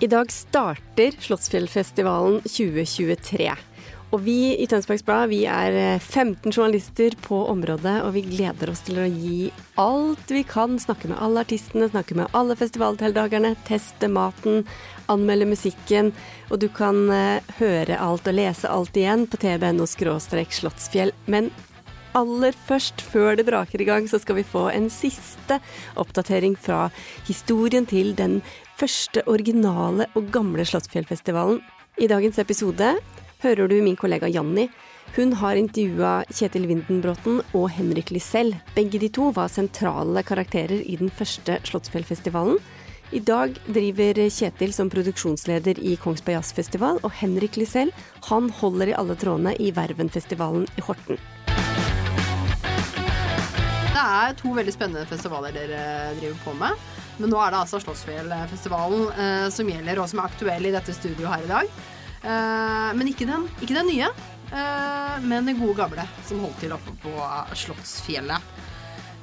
[0.00, 3.52] I dag starter Slottsfjellfestivalen 2023.
[4.16, 8.80] Og vi i Tønsbergs Blad vi er 15 journalister på området, og vi gleder oss
[8.86, 10.78] til å gi alt vi kan.
[10.80, 14.64] Snakke med alle artistene, snakke med alle festivaldeltakerne, teste maten,
[15.12, 16.14] anmelde musikken.
[16.48, 21.12] Og du kan uh, høre alt og lese alt igjen på tbno slottsfjell.
[21.28, 21.50] Men
[22.16, 25.60] aller først, før det braker i gang, så skal vi få en siste
[26.00, 26.86] oppdatering fra
[27.28, 28.40] historien til den
[28.80, 31.60] første originale og gamle Slottsfjellfestivalen.
[32.00, 32.94] I dagens episode
[33.42, 34.68] hører du min kollega Janni.
[35.16, 38.54] Hun har intervjua Kjetil Windenbråten og Henrik Lisell.
[38.74, 42.58] Begge de to var sentrale karakterer i den første Slottsfjellfestivalen.
[43.14, 47.92] I dag driver Kjetil som produksjonsleder i Kongsberg Jazzfestival, og Henrik Lisell
[48.26, 51.20] han holder i alle trådene i Vervenfestivalen i Horten.
[53.96, 55.82] Det er to veldig spennende festivaler dere
[56.18, 56.86] driver på med.
[57.16, 60.92] Men nå er det altså Slottsfjellfestivalen eh, som gjelder, og som er aktuell i dette
[60.92, 61.76] studioet her i dag.
[62.26, 64.08] Eh, men ikke den, ikke den nye,
[64.50, 67.12] eh, men den gode gamle som holdt til oppe på
[67.54, 68.54] Slottsfjellet.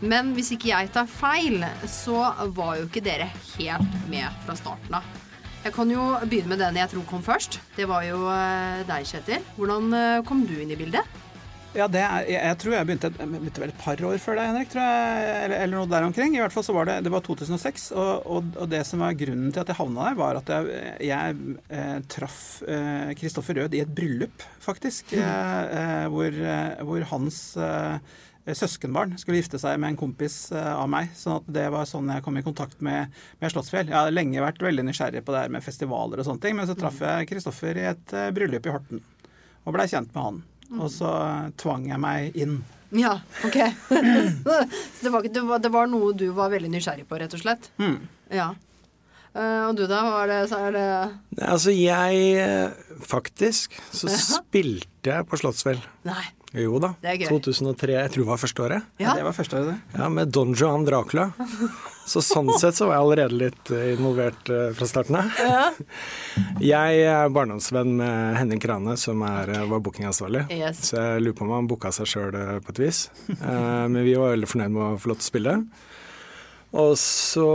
[0.04, 4.98] Men hvis ikke jeg tar feil, så var jo ikke dere helt med fra starten
[5.00, 5.20] av.
[5.64, 7.59] Jeg kan jo begynne med den jeg tror kom først.
[7.76, 9.46] Det var jo eh, deg, Kjetil.
[9.59, 11.22] Hvordan kom du inn i bildet?
[11.73, 14.73] Ja, er, jeg, jeg, tror jeg begynte, begynte, vel et par år før deg, Henrik.
[14.77, 16.35] Jeg, eller, eller, noe der omkring.
[16.38, 17.85] I hvert fall så var det, det var 2006.
[17.97, 20.83] Og, og, og, det som var grunnen til at jeg havna der, var at jeg,
[21.09, 21.39] jeg
[21.73, 22.38] eh, traff
[23.17, 25.16] Kristoffer eh, Rød i et bryllup, faktisk.
[25.17, 25.23] Mm.
[25.23, 28.13] Eh, hvor, eh, hvor, hans eh,
[28.53, 31.09] søskenbarn skulle gifte seg med en kompis av meg.
[31.17, 33.09] sånn at det var sånn jeg kom i kontakt med,
[33.41, 33.89] med Slottsfjell.
[33.89, 36.69] Jeg har lenge vært veldig nysgjerrig på det her med festivaler og sånne ting, men
[36.69, 37.07] så traff mm.
[37.07, 39.05] jeg Kristoffer i et bryllup i Horten.
[39.63, 40.44] Og blei kjent med han.
[40.80, 41.11] Og så
[41.59, 42.61] tvang jeg meg inn.
[42.94, 43.58] Ja, ok.
[43.89, 47.72] det, var, det, var, det, var, noe du var veldig nysgjerrig på, rett og slett?
[47.81, 47.97] Mm.
[48.34, 48.51] Ja.
[49.34, 50.03] Uh, og du da?
[50.06, 50.90] Var det, så er det
[51.41, 54.19] Altså, jeg eh, Faktisk så ja.
[54.22, 55.81] spilte jeg på Slottsfjell.
[56.06, 56.22] Nei.
[56.53, 56.91] Jo da.
[57.02, 58.90] 2003, jeg tror det var første året.
[59.02, 59.97] Ja, ja det var første året, det.
[59.97, 61.31] Ja, Med Don Johan Dracula.
[62.12, 65.38] Så sånn sett så var jeg allerede litt eh, involvert uh, fra starten av.
[65.40, 65.69] Ja.
[66.74, 70.44] Jeg er barndomsvenn med Henning Krane, som er, eh, var bookingansvarlig.
[70.52, 70.84] Yes.
[70.90, 73.06] Så jeg lurer på om han booka seg sjøl på et vis.
[73.40, 75.58] Men vi var veldig fornøyd med å få lov til å spille.
[76.84, 77.47] Og så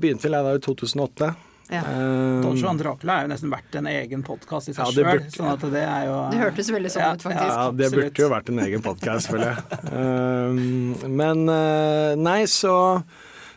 [0.00, 1.32] begynte vel jeg da i 2008.
[1.72, 1.82] Ja.
[1.88, 5.22] Uh, Don Juan Dracula er jo nesten verdt en egen podkast i seg ja, sjøl.
[5.32, 7.48] Sånn det er jo Det hørtes veldig sånn ja, ut, faktisk.
[7.48, 8.08] Ja, det absolutt.
[8.10, 9.78] burde jo vært en egen podkast, føler jeg.
[9.88, 12.74] Uh, men uh, nei, så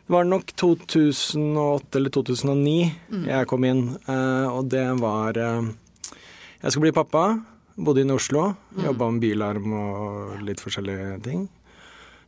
[0.06, 2.76] det var nok 2008 eller 2009
[3.10, 3.28] mm.
[3.32, 7.28] jeg kom inn, uh, og det var Jeg skulle bli pappa.
[7.76, 8.48] Bodde inne i Oslo.
[8.78, 8.84] Mm.
[8.86, 11.48] Jobba med bilarm og litt forskjellige ting.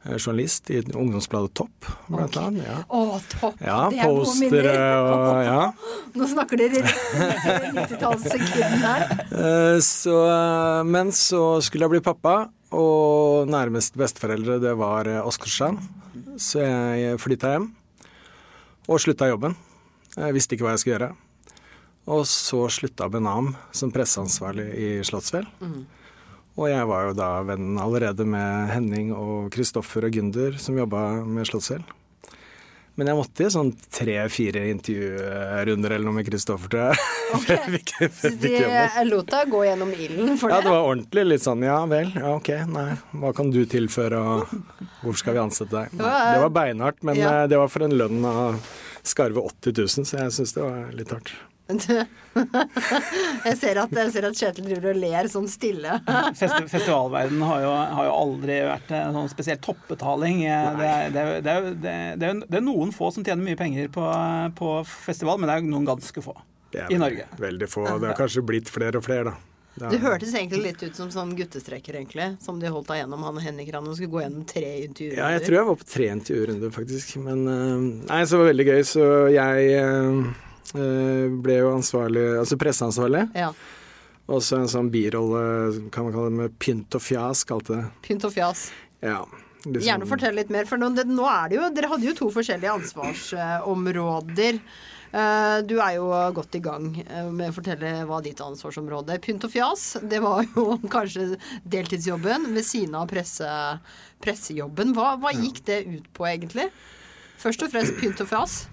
[0.05, 2.43] Eh, journalist i ungdomsbladet Topp, blant okay.
[2.43, 2.67] annet.
[2.67, 2.77] Ja.
[2.87, 3.57] Å, Topp!
[3.63, 5.61] Ja, det er postere og ja.
[6.17, 9.07] Nå snakker dere rett 90-tallssekundene her.
[9.27, 10.17] Eh, så,
[10.87, 12.37] men så skulle jeg bli pappa,
[12.77, 15.81] og nærmest besteforeldre det var Åsgårdstrand.
[16.41, 17.71] Så jeg flytta hjem
[18.87, 19.55] og slutta jobben.
[20.17, 21.13] Jeg visste ikke hva jeg skulle gjøre.
[22.07, 25.47] Og så slutta Benam som presseansvarlig i Slottsfjell.
[25.59, 25.81] Mm.
[26.57, 31.21] Og jeg var jo da venn allerede med Henning og Kristoffer og Gunder, som jobba
[31.21, 31.85] med Slottsfjell.
[32.97, 37.03] Men jeg måtte i sånn tre-fire intervjurunder eller noe med Kristoffer, tror jeg.
[37.27, 38.07] Okay.
[38.07, 38.53] Så de
[39.09, 40.55] lot deg gå gjennom ilden for det?
[40.55, 42.85] Ja, det var ordentlig litt sånn ja vel, ja ok, nei,
[43.19, 44.53] hva kan du tilføre og
[45.01, 45.97] hvor skal vi ansette deg?
[45.99, 47.33] Nei, det var beinhardt, men ja.
[47.41, 48.61] Eh, det var for en lønn av
[49.03, 51.35] skarve 80 000, så jeg syns det var litt hardt.
[53.47, 55.97] jeg, ser at, jeg, ser at, Kjetil driver og ler sånn stille.
[56.37, 60.45] Festivalverdenen har, har, jo aldri vært sånn spesielt toppbetaling.
[60.45, 64.05] Det er, det, er, det, er, det er, noen få som tjener mye penger på,
[64.55, 64.77] på,
[65.09, 66.37] festival, men det er noen ganske få
[66.87, 67.27] i Norge.
[67.41, 67.85] Veldig få.
[67.97, 69.37] Det har kanskje blitt flere og flere, da.
[69.77, 72.31] Det, det hørtes egentlig litt ut som sånn guttestreker, egentlig.
[72.41, 75.21] Som de holdt deg gjennom, han og Henrik Rand, og skulle gå gjennom tre intervjurunder.
[75.21, 77.13] Ja, jeg tror jeg var på tre intervjurunder, faktisk.
[77.21, 79.05] Men uh, Nei, så var det veldig gøy, så
[79.35, 83.27] jeg uh, Eh, ble jo ansvarlig, altså presseansvarlig.
[83.37, 83.51] Ja.
[84.27, 85.41] Også en sånn birolle,
[85.93, 87.83] kan man kalle det, med pynt og fjas, kalte det.
[88.07, 88.67] Pynt og fjas.
[88.99, 89.21] Ja.
[89.63, 89.85] Liksom.
[89.87, 92.27] Gjerne fortell litt mer, for nå, det, nå, er det jo Dere hadde jo to
[92.35, 94.61] forskjellige ansvarsområder.
[95.07, 99.23] Uh, du er jo godt i gang uh, med å fortelle hva ditt ansvarsområde er.
[99.23, 103.47] Pynt og fjas, det var jo kanskje deltidsjobben ved siden av presse,
[104.23, 104.91] pressejobben.
[104.97, 106.67] Hva, hva gikk det ut på, egentlig?
[107.39, 108.65] Først og fremst pynt og fjas.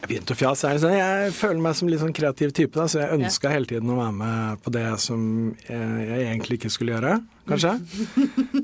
[0.00, 0.68] Jeg begynte å fjase.
[0.70, 3.90] her, Jeg føler meg som litt sånn kreativ type, da, så jeg ønska hele tiden
[3.90, 5.24] å være med på det som
[5.68, 7.16] jeg, jeg egentlig ikke skulle gjøre,
[7.50, 7.74] kanskje.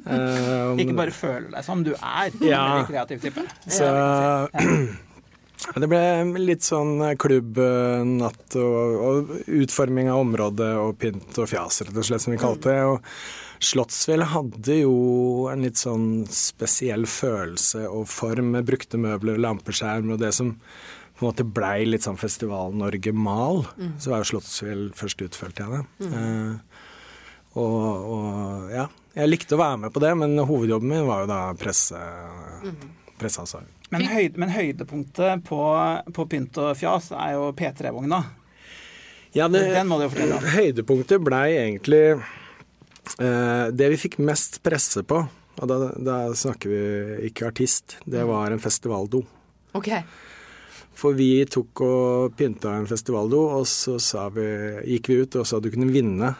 [0.06, 2.78] Eh, om- Ikke bare føler deg som, du er du Ja.
[2.78, 3.42] en kreativ type.
[3.66, 3.88] Så
[5.82, 6.02] det ble
[6.38, 12.22] litt sånn klubbnatt og, og utforming av området og pynt og fjas, rett og slett,
[12.22, 12.84] som vi kalte det.
[12.86, 13.02] Og
[13.66, 14.94] Slottsfjell hadde jo
[15.50, 20.54] en litt sånn spesiell følelse og form med brukte møbler, lampeskjerm og det som
[21.16, 23.62] på en måte blei litt sånn Festival-Norge-mal.
[23.98, 26.10] Så var jo Slottsfjell først utført, jeg det.
[26.10, 26.82] Eh,
[27.56, 28.84] og, og ja,
[29.16, 32.00] jeg likte å være med på det, men hovedjobben min var jo da presse,
[33.16, 33.64] presseansvar.
[33.94, 35.60] Men, høyd, men høydepunktet på,
[36.12, 38.20] på pynt og fjas er jo P3-vogna.
[39.36, 40.46] Ja, det, Den må du jo fortelle om.
[40.52, 45.22] Høydepunktet blei egentlig eh, det vi fikk mest presse på,
[45.56, 46.84] og da, da snakker vi
[47.30, 49.22] ikke artist, det var en festivaldo.
[49.76, 49.92] OK.
[50.96, 54.46] For vi tok og pynta en festivaldo, og så sa vi,
[54.94, 56.34] gikk vi ut og sa du kunne vinne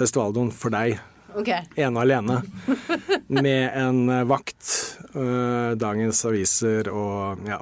[0.00, 0.98] festivaldoen for deg,
[1.38, 1.60] Okay.
[1.76, 2.38] ene og alene.
[3.28, 4.70] Med en eh, vakt,
[5.12, 7.58] øh, dagens aviser og ja.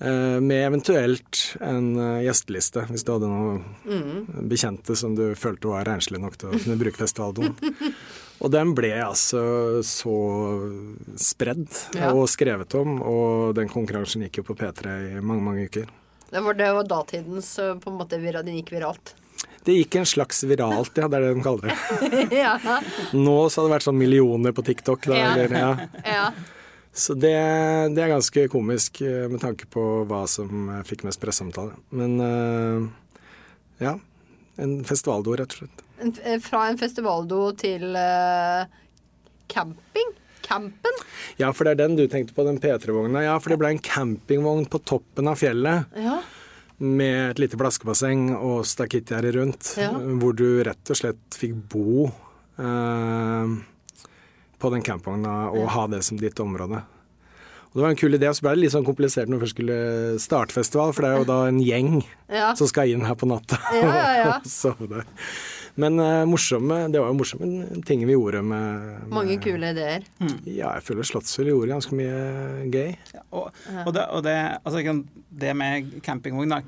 [0.00, 1.92] Eh, Med eventuelt en
[2.24, 6.80] gjesteliste, hvis du hadde noen bekjente som du følte var renslige nok til å kunne
[6.80, 7.54] bruke festivaldoen.
[8.44, 9.40] Og den ble altså
[9.86, 10.14] så
[11.16, 11.66] spredd
[11.96, 12.10] Ja.
[12.12, 15.86] og skrevet om, og den konkurransen gikk jo på P3 i mange, mange uker.
[16.30, 19.14] Det var, det var datidens eh, på en måte Den gikk viralt.
[19.64, 22.36] Det gikk en slags viralt, ja, det er det de kaller det.
[22.44, 22.58] ja.
[23.14, 25.06] Nå så hadde det vært sånn millioner på TikTok.
[25.08, 25.30] Da, Ja.
[25.34, 25.70] eller, ja.
[26.16, 26.26] ja.
[26.96, 27.32] Så det,
[27.96, 31.74] det er ganske komisk eh, med tanke på hva som eh, fikk mest presseomtale.
[31.90, 32.18] Men
[33.80, 33.96] ja,
[34.56, 35.82] en festivaldo, rett og slett.
[36.00, 38.64] Eh, fra en festivaldo til uh,
[39.48, 40.14] camping.
[40.46, 40.98] Campen.
[41.40, 43.24] Ja, for det er den du tenkte på, den P3-vogna.
[43.24, 46.20] Ja, for det ble en campingvogn på toppen av fjellet Ja.
[46.78, 49.90] med et lite plaskebasseng og stakittgjerde rundt, Ja.
[49.90, 52.12] hvor du rett og slett fikk bo
[52.62, 53.56] eh,
[54.62, 56.84] på den campingvogna og ha det som ditt område.
[57.72, 59.44] Og Det var en kul idé, og så ble det litt sånn komplisert når vi
[59.48, 62.54] først skulle starte festival, for det er jo da en gjeng Ja.
[62.54, 64.36] som skal inn her på natta Ja, ja, ja.
[64.38, 65.04] og sove der.
[65.80, 70.06] Men eh, morsomme, det var jo morsomme ting vi gjorde med, med Mange kule ideer.
[70.48, 72.16] Ja, jeg føler Slottsfjell gjorde ganske mye
[72.72, 72.94] gøy.
[73.12, 73.50] Ja, og,
[73.84, 74.96] og, det, og det, altså,
[75.42, 76.62] det med campingvogn da,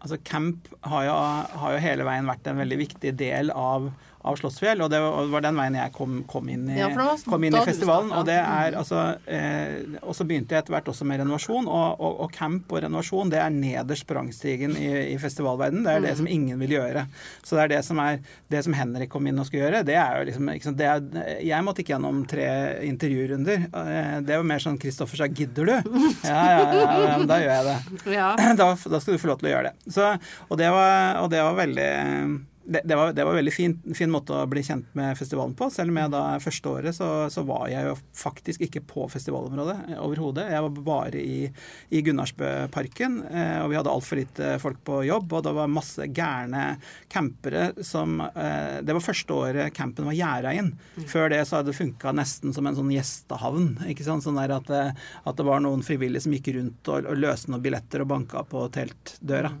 [0.00, 1.18] altså Camp har jo,
[1.60, 3.90] har jo hele veien vært en veldig viktig del av,
[4.24, 6.88] av Slottsfjell, og det var, den veien jeg kom, kom inn i, Ja,
[7.28, 8.08] kom inn i festivalen.
[8.08, 8.18] startet.
[8.20, 12.00] Og det er altså eh, Og så begynte jeg etter hvert også med renovasjon, og,
[12.00, 15.84] og, og camp og renovasjon det er nederst på rangstigen i, i festivalverdenen.
[15.84, 16.06] Det er Mm.
[16.08, 17.06] det som ingen vil gjøre.
[17.44, 18.18] Så det er det som er
[18.50, 19.84] det som Henrik kom inn og skulle gjøre.
[19.84, 22.48] Det er jo liksom det er, Jeg måtte ikke gjennom tre
[22.88, 23.68] intervjurunder.
[23.74, 25.90] Eh, Det var mer sånn Kristoffer sa 'gidder du?'
[26.24, 28.34] Ja, ja, ja, ja, da gjør jeg det Ja.
[28.62, 29.92] da, da skal du få lov til å gjøre det.
[29.92, 30.18] Så,
[30.48, 34.10] og, det var, og det var veldig det, det, var, det var veldig fin, fin
[34.10, 35.68] måte å bli kjent med festivalen på.
[35.72, 39.76] Selv om jeg da første året så, så var jeg jo faktisk ikke på festivalområdet
[39.92, 40.46] eh, overhodet.
[40.52, 41.50] Jeg var bare i,
[41.92, 45.36] i Gunnarsbøparken, eh, og vi hadde altfor lite folk på jobb.
[45.36, 46.64] Og det var masse gærne
[47.12, 50.72] campere som eh, Det var første året campen var gjerda inn.
[51.10, 53.70] Før det så hadde det funka nesten som en sånn gjestehavn.
[53.92, 54.24] ikke sant?
[54.24, 54.84] Sånn der at, det,
[55.24, 58.46] at det var noen frivillige som gikk rundt og, og løste noen billetter og banka
[58.48, 59.52] på teltdøra.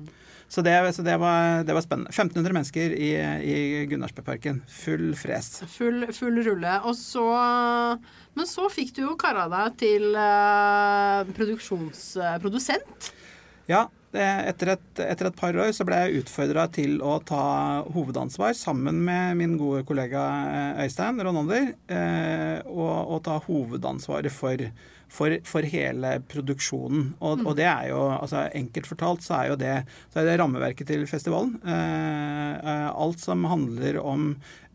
[0.48, 2.12] Så, det, så det, var, det var spennende.
[2.12, 3.10] 1500 mennesker i,
[3.42, 3.56] i
[3.90, 4.62] Gunnarsbergparken.
[4.70, 5.62] Full fres.
[5.72, 6.76] Full, full rulle.
[6.84, 7.24] Og så
[8.34, 13.12] Men så fikk du jo kara deg til uh, produksjonsprodusent.
[13.70, 18.54] Ja, etter et, etter et par år så ble jeg utfordra til å ta hovedansvar
[18.56, 24.62] sammen med min gode kollega eh, Øystein Ronander, eh, og, og ta hovedansvaret for,
[25.14, 27.12] for, for hele produksjonen.
[27.22, 29.76] Og, og det er jo, altså enkelt fortalt, så er jo det,
[30.10, 31.56] så er det rammeverket til festivalen.
[31.62, 34.32] Eh, eh, alt som handler om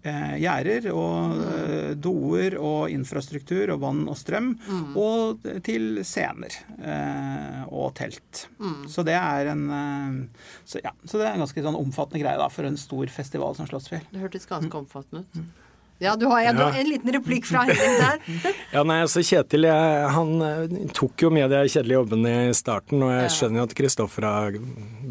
[0.08, 4.53] eh, gjerder og eh, doer og infrastruktur og vann og strøm,
[5.00, 8.46] og til scener eh, og telt.
[8.88, 10.19] Så det er en eh,
[10.63, 13.60] så, ja, så det er en ganske sånn omfattende greie da, for en stor festival
[13.60, 14.08] som Slottsfjell.
[14.13, 15.65] Det hørtes ganske omfattende ut.
[15.99, 18.19] Ja, du har, ja, du har en liten replikk fra Henrik der.
[18.75, 23.01] Ja, nei, altså Kjetil jeg, han eh, tok jo med de kjedelige jobbene i starten,
[23.03, 24.55] og jeg skjønner jo at Kristoffer har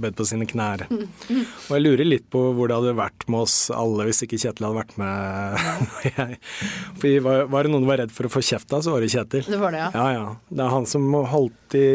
[0.01, 0.87] bedt på sine knær.
[0.89, 4.69] Og jeg lurer litt på hvor det hadde vært med oss alle hvis ikke Kjetil
[4.69, 6.35] hadde vært med.
[7.03, 9.05] for var, var det noen du var redd for å få kjeft av, så var
[9.05, 9.45] det Kjetil.
[9.45, 9.91] Det var det, ja.
[9.93, 10.29] Ja, ja.
[10.49, 11.89] Det er han som holdt i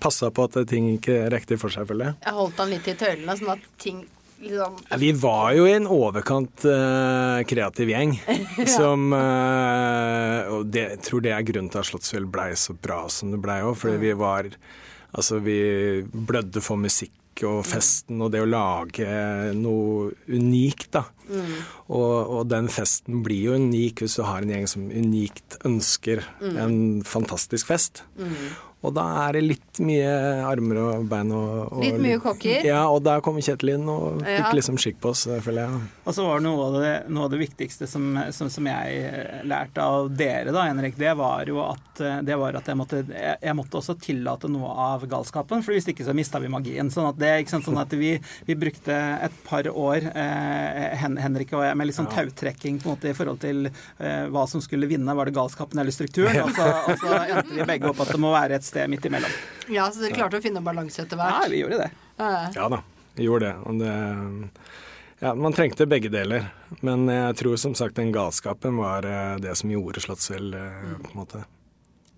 [0.00, 2.22] Passa på at ting ikke rekte for seg, føler jeg.
[2.30, 4.06] Jeg holdt han litt i tøylene, sånn at ting
[4.40, 8.16] liksom Ja, Vi var jo i en overkant uh, kreativ gjeng.
[8.78, 13.04] Som uh, Og det, jeg tror det er grunnen til at Slottsfjell blei så bra
[13.12, 13.76] som det blei òg.
[13.78, 14.50] Fordi vi var
[15.08, 17.14] Altså, vi blødde for musikk
[17.48, 19.06] og festen og det å lage
[19.56, 21.04] noe unikt, da.
[21.86, 26.24] Og, og den festen blir jo unik hvis du har en gjeng som unikt ønsker
[26.44, 28.02] en fantastisk fest.
[28.86, 30.10] Og da er det litt mye
[30.46, 32.62] armer og bein og, og Litt mye kokker.
[32.66, 34.52] Ja, og der kom Kjetil inn og fikk Ja.
[34.54, 35.80] liksom skikk på oss, føler jeg.
[36.06, 39.00] Og så var det noe av det, noe av det viktigste som, som, som jeg
[39.08, 42.78] eh, lærte av dere, da, Henrik, det var jo at, eh, det var at jeg,
[42.78, 46.50] måtte, jeg, jeg måtte også tillate noe av galskapen, for hvis ikke så mista vi
[46.52, 46.90] magien.
[46.94, 48.14] Sånn at, det, ikke sant, sånn at vi,
[48.46, 48.94] vi brukte
[49.26, 53.16] et par år, eh, Henrik og jeg, med litt sånn tautrekking på en måte i
[53.18, 56.40] forhold til eh, hva som skulle vinne, var det galskapen eller strukturen?
[56.46, 59.08] Og så, og så endte vi begge opp at det må være et sted midt
[59.08, 59.32] imellom.
[59.72, 61.42] Ja, så dere klarte å finne balanse etter hvert?
[61.42, 61.90] Ja, vi gjorde det.
[62.20, 62.30] Ja.
[62.54, 62.82] Ja da,
[63.18, 63.56] vi gjorde det.
[63.68, 63.96] Og det
[65.18, 66.46] ja, man trengte begge deler.
[66.86, 71.10] Men jeg tror som sagt den galskapen var eh, det som gjorde Slottsfjell, eh, på
[71.10, 71.42] en måte.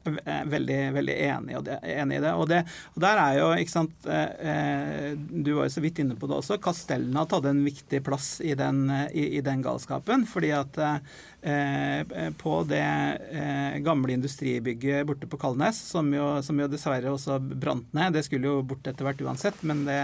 [0.04, 2.32] Eh, Veldig, veldig enig, i det.
[2.32, 2.60] Og, det.
[2.94, 6.28] og der er jo, ikke sant eh, eh, Du var jo så vidt inne på
[6.30, 6.60] det også.
[6.62, 10.24] Castellna hadde en viktig plass i den, i, i den galskapen.
[10.30, 16.70] Fordi at eh, på det eh, gamle industribygget borte på Kalnes, som jo, som jo
[16.70, 20.00] dessverre også brant ned Det skulle jo bort etter hvert uansett, men det,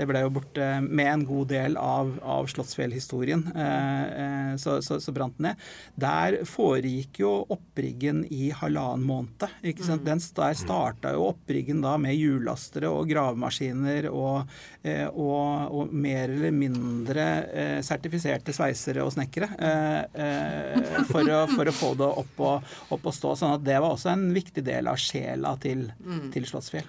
[0.00, 3.42] det ble jo borte med en god del av, av Slottsfjell-historien.
[3.52, 5.66] Eh, eh, så, så, så brant den ned.
[6.00, 9.44] Der foregikk jo oppriggen i halvannen måned.
[9.60, 10.06] Ikke sant?
[10.06, 14.48] Den, der starta jo oppriggen da med hjullastere og gravemaskiner og,
[14.80, 21.44] eh, og, og mer eller mindre eh, sertifiserte sveisere og snekkere eh, eh, for, å,
[21.52, 23.36] for å få det opp og, opp og stå.
[23.36, 25.90] Sånn at det var også en viktig del av sjela til,
[26.32, 26.88] til Slottsfjell.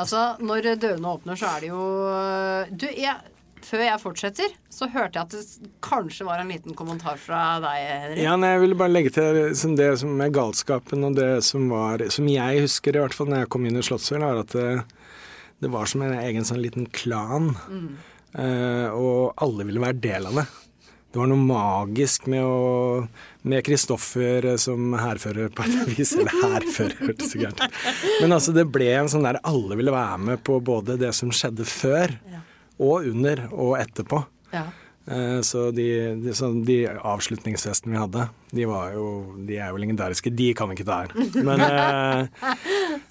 [0.00, 1.84] Altså, når dørene åpner, så er det jo
[2.74, 3.34] Du, jeg,
[3.64, 7.84] før jeg fortsetter, så hørte jeg at det kanskje var en liten kommentar fra deg,
[7.90, 8.22] Henrik.
[8.24, 11.68] Ja, nei, jeg ville bare legge til liksom det som er galskapen, og det som
[11.72, 14.56] var Som jeg husker, i hvert fall når jeg kom inn i Slottsfjell, var at
[14.56, 14.82] det,
[15.62, 17.54] det var som en egen sånn liten klan.
[18.34, 20.46] Eh, og alle ville være del av det.
[21.14, 23.06] Det var noe magisk med å
[23.46, 26.14] med Kristoffer som hærfører på et vis.
[26.18, 27.60] Eller hærfører, hørtes så gærent.
[28.18, 31.30] Men altså, det ble en sånn der alle ville være med på både det som
[31.30, 32.16] skjedde før,
[32.82, 34.24] og under og etterpå.
[34.56, 34.64] Ja.
[35.06, 35.84] Eh, Så de,
[36.24, 38.24] de, så de avslutningsfestene vi hadde,
[38.56, 39.04] de var jo
[39.46, 40.32] De er jo legendariske.
[40.34, 41.14] De kan ikke ta her.
[41.44, 42.56] Men eh,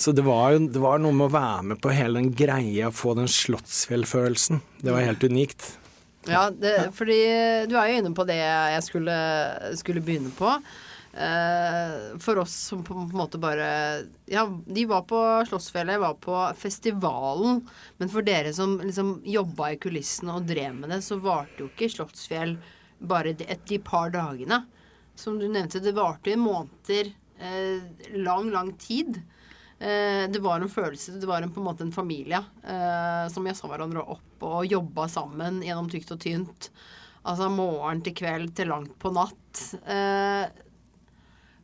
[0.01, 2.89] Så det var jo det var noe med å være med på hele den greia,
[2.91, 4.59] få den Slottsfjell-følelsen.
[4.83, 5.69] Det var helt unikt.
[6.29, 7.19] Ja, det, fordi
[7.69, 9.15] du er jo inne på det jeg skulle,
[9.79, 10.51] skulle begynne på.
[11.13, 16.37] Eh, for oss som på en måte bare Ja, de var på Slottsfjellet, var på
[16.57, 17.61] festivalen.
[17.97, 21.69] Men for dere som liksom jobba i kulissene og drev med det, så varte jo
[21.69, 22.55] ikke Slottsfjell
[23.03, 24.63] bare et, de par dagene.
[25.15, 27.13] Som du nevnte, det varte i måneder.
[27.37, 29.21] Eh, lang, lang tid.
[29.83, 33.47] Eh, det var en følelse, det var en, på en måte en familie eh, som
[33.51, 36.69] så hverandre opp og jobba sammen gjennom tykt og tynt.
[37.27, 39.63] Altså morgen til kveld til langt på natt.
[39.83, 40.45] Eh,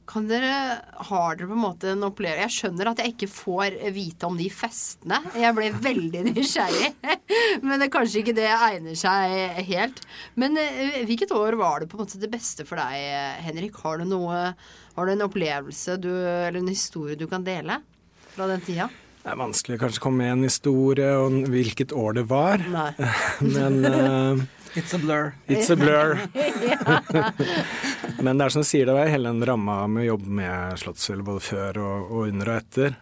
[0.10, 3.76] kan dere, Har dere på en måte en opplevelse Jeg skjønner at jeg ikke får
[3.94, 5.20] vite om de festene.
[5.38, 6.90] Jeg ble veldig nysgjerrig.
[7.62, 10.02] Men det, kanskje ikke det egner seg helt.
[10.34, 10.58] Men
[11.06, 13.80] hvilket år var det på en måte det beste for deg, Henrik?
[13.86, 14.42] Har du noe
[14.98, 17.78] Har du en opplevelse du, eller en historie du kan dele
[18.36, 18.90] fra den tida?
[19.20, 22.92] Det er vanskelig å kanskje komme med en historie om hvilket år det var, Nei.
[23.56, 25.34] men uh, It's a blur.
[25.48, 26.20] It's a blur.
[28.24, 30.76] Men det er som du sier, det var hele den ramma med å jobbe med
[30.78, 32.98] Slottsfjellet både før og, og under og etter.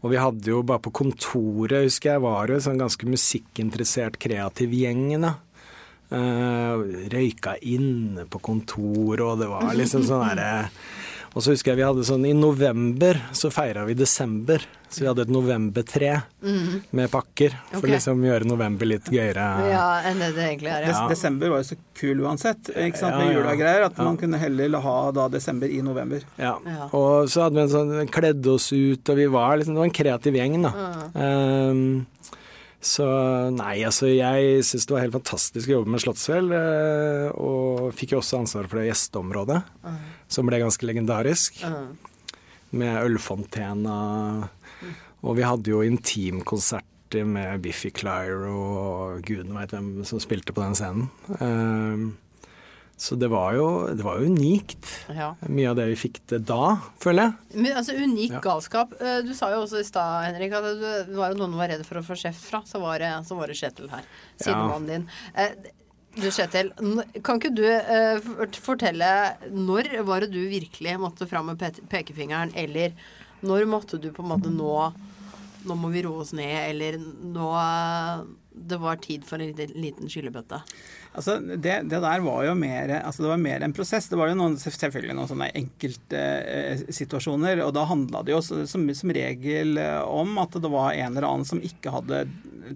[0.00, 4.20] Og vi hadde jo bare på kontoret, husker jeg, var jo en sånn ganske musikkinteressert,
[4.20, 5.06] kreativ gjeng.
[5.24, 5.34] da.
[6.10, 10.68] Uh, røyka inne på kontoret, og det var liksom sånn derre
[11.30, 14.64] Og så husker jeg vi hadde sånn I november så feira vi desember.
[14.90, 17.52] Så vi hadde et novembertre med pakker.
[17.70, 17.92] For okay.
[17.92, 19.44] liksom gjøre november litt gøyere.
[19.70, 20.88] Ja, enn det det egentlig er.
[20.88, 21.04] Des Ja.
[21.12, 23.36] Desember var jo så kul uansett, ikke sant, Ja, med ja.
[23.38, 24.02] jula og greier, at Ja.
[24.08, 26.20] man kunne heller ha da desember i november.
[26.36, 26.56] Ja.
[26.66, 26.88] Ja.
[26.92, 29.84] Og så hadde vi en sånn Kledde oss ut, og vi var liksom Det var
[29.84, 30.72] en kreativ gjeng, da.
[31.14, 32.06] Ehm,
[32.82, 33.04] så
[33.54, 36.50] nei, altså jeg syns det var helt fantastisk å jobbe med Slottsfjell.
[36.50, 39.62] eh, og fikk jo også ansvaret for det gjesteområdet,
[40.30, 41.60] som ble ganske legendarisk.
[42.70, 44.48] Med ølfontena.
[45.26, 50.62] Og vi hadde jo intimkonserter med Biffy Clyro og guden veit hvem som spilte på
[50.62, 51.08] den scenen.
[51.42, 52.04] Ehm,
[53.00, 54.86] så det var jo det var unikt.
[55.10, 55.32] Ja.
[55.48, 57.58] Mye av det vi fikk til da, føler jeg.
[57.64, 58.40] Men, altså Unik Ja.
[58.44, 58.94] galskap.
[59.00, 60.62] Eh, Du sa jo også i stad, Henrik, at
[61.08, 62.62] det var jo noen var redd for å få sjef fra.
[62.68, 64.04] Så var det, så var det Kjetil her.
[64.38, 65.08] Sidemannen din.
[66.14, 66.72] Eh, Du Kjetil,
[67.22, 69.10] kan ikke du uh, fortelle
[69.54, 72.92] når var det du virkelig måtte fram med pe- pekefingeren, eller
[73.46, 74.92] når måtte du på en måte nå
[75.60, 77.48] nå må vi roe oss ned, eller nå
[78.70, 80.62] det var tid for en liten skyllebøtte?
[81.10, 84.06] Altså, det, det, der var jo mer altså det var mer en prosess.
[84.08, 87.58] Det var jo noen, selvfølgelig noen sånne enkeltsituasjoner.
[87.58, 91.10] Eh, og da handla det jo som, som, regel eh, om at det var en
[91.10, 92.22] eller annen som ikke hadde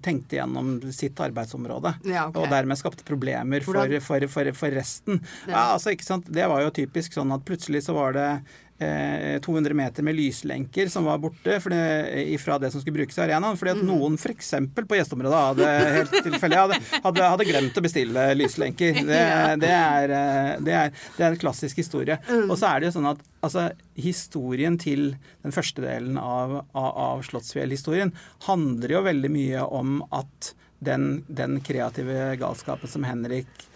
[0.02, 1.94] tenkt igjennom sitt arbeidsområde.
[2.08, 2.42] Ja, okay.
[2.42, 5.22] Og dermed skapte problemer for, for, for, for resten.
[5.46, 5.70] Ja.
[5.76, 6.26] altså, ikke sant?
[6.34, 8.28] Det var jo typisk sånn at plutselig så var det
[8.78, 13.22] 200 eh, meter med lyslenker som var borte det, fra det som skulle brukes i
[13.22, 13.56] arenaen.
[13.56, 13.86] Fordi at mm.
[13.86, 14.50] noen f.eks.
[14.74, 19.02] på gjesteområdet hadde helt tilfeldig hadde, hadde, hadde, glemt å bestille lyslenker.
[19.14, 19.20] Det,
[19.60, 22.16] det, er, eh, det, er, det, er, en klassisk historie.
[22.26, 22.48] Mm.
[22.48, 25.12] Og så er det jo sånn at altså, historien til
[25.44, 28.14] den første delen av, av, av Slottsfjell-historien
[28.48, 30.54] handler jo veldig mye om at
[30.84, 33.68] den, den kreative galskapen som Henrik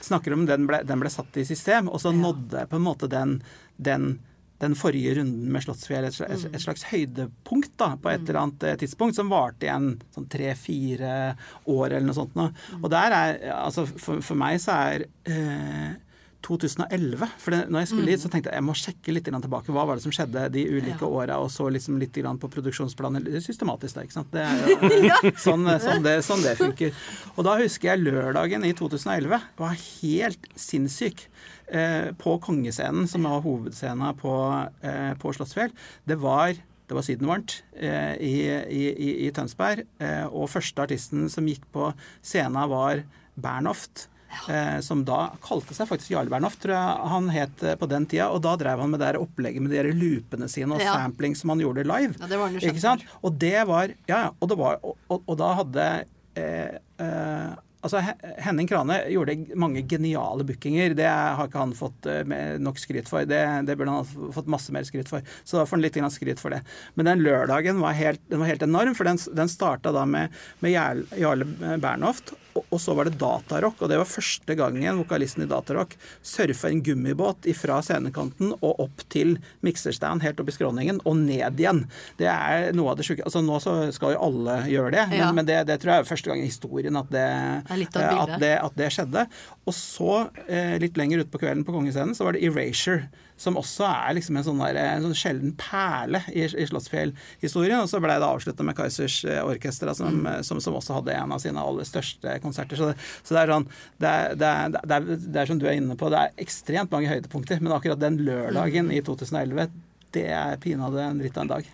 [0.00, 3.10] snakker om, den ble, den ble satt i system, og så nådde på en måte
[3.10, 3.40] den,
[3.76, 4.18] den
[4.62, 8.64] den forrige runden med Slottsfjell et, slags, et, slags høydepunkt da, på et eller annet
[8.64, 11.12] eh, tidspunkt, som varte igjen sånn tre-fire
[11.68, 12.36] år eller noe sånt.
[12.38, 12.48] Nå.
[12.80, 15.94] Og der er, altså for, for meg så er eh,
[16.46, 19.72] 2011 For det, når jeg skulle hit, så tenkte jeg jeg må sjekke litt tilbake.
[19.74, 21.08] Hva var det som skjedde de ulike ja.
[21.08, 23.26] åra, og så liksom litt på produksjonsplaner.
[23.42, 24.06] Systematisk, da.
[24.06, 24.32] ikke sant?
[24.32, 24.62] Det er
[25.26, 26.94] jo sånn, sånn, det, sånn det funker.
[27.34, 31.26] Og da husker jeg lørdagen i 2011 var helt sinnssyk.
[31.66, 34.32] Eh, på Kongescenen, som var hovedscenen på,
[34.86, 35.72] eh, på Slottsfjell,
[36.06, 36.54] det var
[36.86, 38.34] det var sydenvarmt eh, i,
[38.70, 38.82] i,
[39.26, 39.82] i, Tønsberg.
[39.98, 41.88] Eh, og første artisten som gikk på
[42.22, 43.02] scenen, var
[43.34, 44.06] Bernhoft.
[44.50, 48.06] Eh, som da kalte seg faktisk Jarle Bernhoft, tror jeg han het eh, på den
[48.06, 48.28] tida.
[48.34, 50.94] Og da drev han med det opplegget med de loopene sine og ja.
[50.94, 52.14] sampling som han gjorde live.
[52.20, 53.06] Ja, det var ikke sant?
[53.22, 55.86] Og det var Ja, og, det var, og, og, og da hadde
[56.38, 58.00] eh, Altså,
[58.42, 60.94] Henning Krane gjorde mange geniale bookinger.
[60.96, 62.24] Det har ikke han fått eh,
[62.62, 63.28] nok skryt for.
[63.28, 65.26] Det, det burde han ha fått masse mer skryt for.
[65.44, 66.62] Så da får han litt skryt for det.
[66.94, 70.74] Men den lørdagen var helt, var helt enorm, for den, den starta da med, med
[70.74, 72.34] Jarle Bernhoft
[72.64, 76.82] og så var det datarock, og det var første gangen vokalisten i datarock surfa en
[76.84, 79.36] gummibåt fra scenekanten og opp til
[79.66, 81.84] mikserstand helt opp i skråningen, og ned igjen.
[82.20, 85.20] Det er noe av det sjuke Altså nå så skal jo alle gjøre det, men,
[85.20, 85.30] ja.
[85.34, 87.28] men det, det, tror jeg er første gang i historien at det,
[87.66, 89.26] at det, at det skjedde.
[89.66, 93.84] Og så, eh, litt lenger utpå kvelden på Kongescenen, så var det Erasure som også
[93.84, 97.82] er liksom en sånn, der, en sånn sjelden perle i, i Slottsfjell-historien.
[97.82, 100.46] Og så ble det avslutta med Kaizers eh, Orkestra, som, mm.
[100.46, 102.80] som, som, også hadde en av sine aller største konserter.
[102.80, 103.68] Så det, så det er sånn
[104.00, 107.12] det er, det, er, det er, som du er inne på, det er ekstremt mange
[107.12, 107.60] høydepunkter.
[107.60, 109.68] Men akkurat den lørdagen i 2011,
[110.16, 111.68] det er pinadø en dritt av en dag.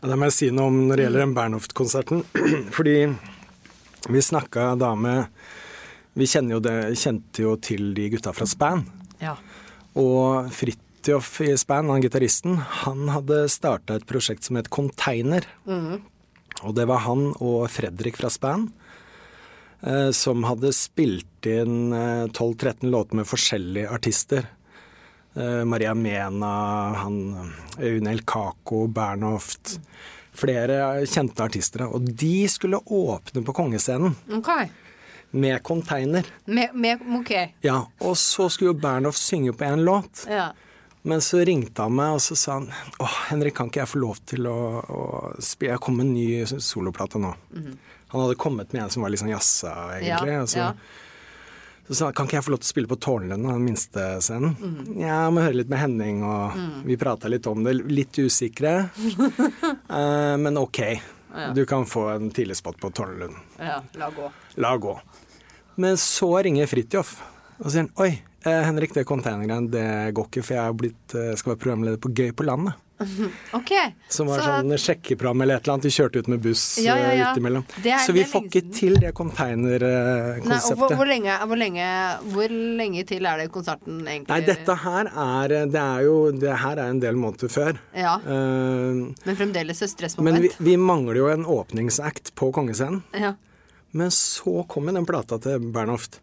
[0.00, 2.22] Ja, det må jeg si noe om når det gjelder den Bernhoft-konserten.
[2.76, 2.98] Fordi
[4.10, 5.26] vi snakka da med
[6.18, 8.82] Vi jo det, kjente jo til de gutta fra Span.
[9.22, 9.36] Ja.
[9.94, 15.46] Og Fritt Fridtjof i Span, han gitaristen, han hadde starta et prosjekt som het Container.
[15.64, 16.02] Mm.
[16.60, 18.66] Og det var han og Fredrik fra Span
[19.80, 24.44] eh, som hadde spilt inn eh, 12-13 låter med forskjellige artister.
[25.32, 26.52] Eh, Maria Mena,
[27.00, 29.78] han, Unel Kako, Bernhoft.
[30.36, 31.88] Flere kjente artister.
[31.88, 34.18] Og de skulle åpne på Kongescenen.
[34.28, 34.68] Okay.
[35.30, 36.28] Med container.
[36.44, 37.38] Med, med, ok.
[37.64, 40.26] Ja, Og så skulle jo Bernhoft synge på en låt.
[40.28, 40.50] Ja.
[41.02, 42.66] Men så ringte han meg og så sa han,
[43.00, 45.04] å Henrik, kan ikke jeg få lov til å, å
[45.40, 47.34] spille Jeg kom med en ny soloplate nå.
[47.54, 47.76] Mm -hmm.
[48.10, 50.32] Han hadde kommet med en som var litt sånn jazza, egentlig.
[50.32, 50.72] Ja, så, ja.
[51.86, 54.06] så sa han kan ikke jeg få lov til å spille på Tårnlund, den minste
[54.20, 54.56] scenen.
[54.58, 54.98] Mm.
[54.98, 56.82] Ja, jeg må høre litt med Henning, og mm.
[56.88, 57.72] vi prata litt om det.
[57.72, 60.80] Litt usikre, uh, men OK.
[61.34, 61.52] Ja.
[61.54, 63.36] Du kan få en tidlig spot på Tårnlund.
[63.58, 64.32] Ja, la gå.
[64.54, 65.00] La gå.
[65.74, 67.14] Men så ringer Fridtjof,
[67.60, 68.10] og sier han oi.
[68.44, 72.12] Eh, Henrik, det containergreiene det går ikke, for jeg blitt, eh, skal være programleder på
[72.16, 72.78] Gøy på landet.
[73.52, 73.94] Okay.
[74.12, 74.54] Som var så...
[74.60, 75.86] sånn sjekkeprogram eller et eller annet.
[75.88, 77.28] Vi kjørte ut med buss ja, ja, ja.
[77.32, 77.64] utimellom.
[78.04, 80.76] Så vi får ikke til det containerkonseptet.
[80.78, 81.86] Hvor, hvor, lenge, hvor, lenge,
[82.34, 84.30] hvor, lenge, til er det konserten egentlig?
[84.34, 87.80] Nei, dette her er Det er jo Det her er en del måneder før.
[87.96, 88.18] Ja.
[88.24, 90.36] Uh, men fremdeles et stressmoment.
[90.36, 93.02] Men vi, vi, mangler jo en åpningsact på Kongescenen.
[93.16, 93.34] Ja.
[93.96, 96.20] Men så kom den plata til Bernhoft.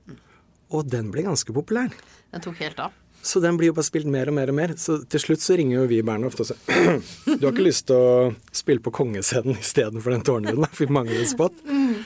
[0.75, 1.93] Og den ble ganske populær.
[2.33, 2.95] Den tok helt av.
[3.27, 4.73] Så den blir jo bare spilt mer og mer og mer.
[4.79, 7.01] Så til slutt så ringer jo vi Bernhoft og sier
[7.39, 11.23] Du har ikke lyst til å spille på kongescenen istedenfor den tårnlyden, for vi mangler
[11.23, 11.59] en spot.
[11.67, 11.97] Mm.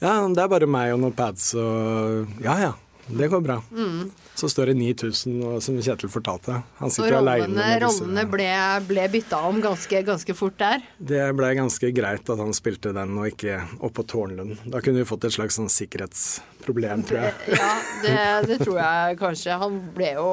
[0.00, 2.70] Ja, det er bare meg og noen pads og Ja ja,
[3.18, 3.62] det går bra.
[3.72, 4.10] Mm.
[4.34, 6.60] Så står det 9000, som Kjetil fortalte.
[6.78, 7.66] Han sitter aleine.
[7.82, 8.48] Rollene ble,
[8.88, 10.84] ble bytta om ganske, ganske, fort der?
[10.96, 14.62] Det ble ganske greit at han spilte den og ikke oppå Tårnlund.
[14.70, 17.58] Da kunne vi fått et slags sånn sikkerhetsproblem, tror jeg.
[17.60, 17.72] Ja,
[18.04, 18.18] det,
[18.48, 19.58] det, tror jeg kanskje.
[19.60, 20.28] Han ble jo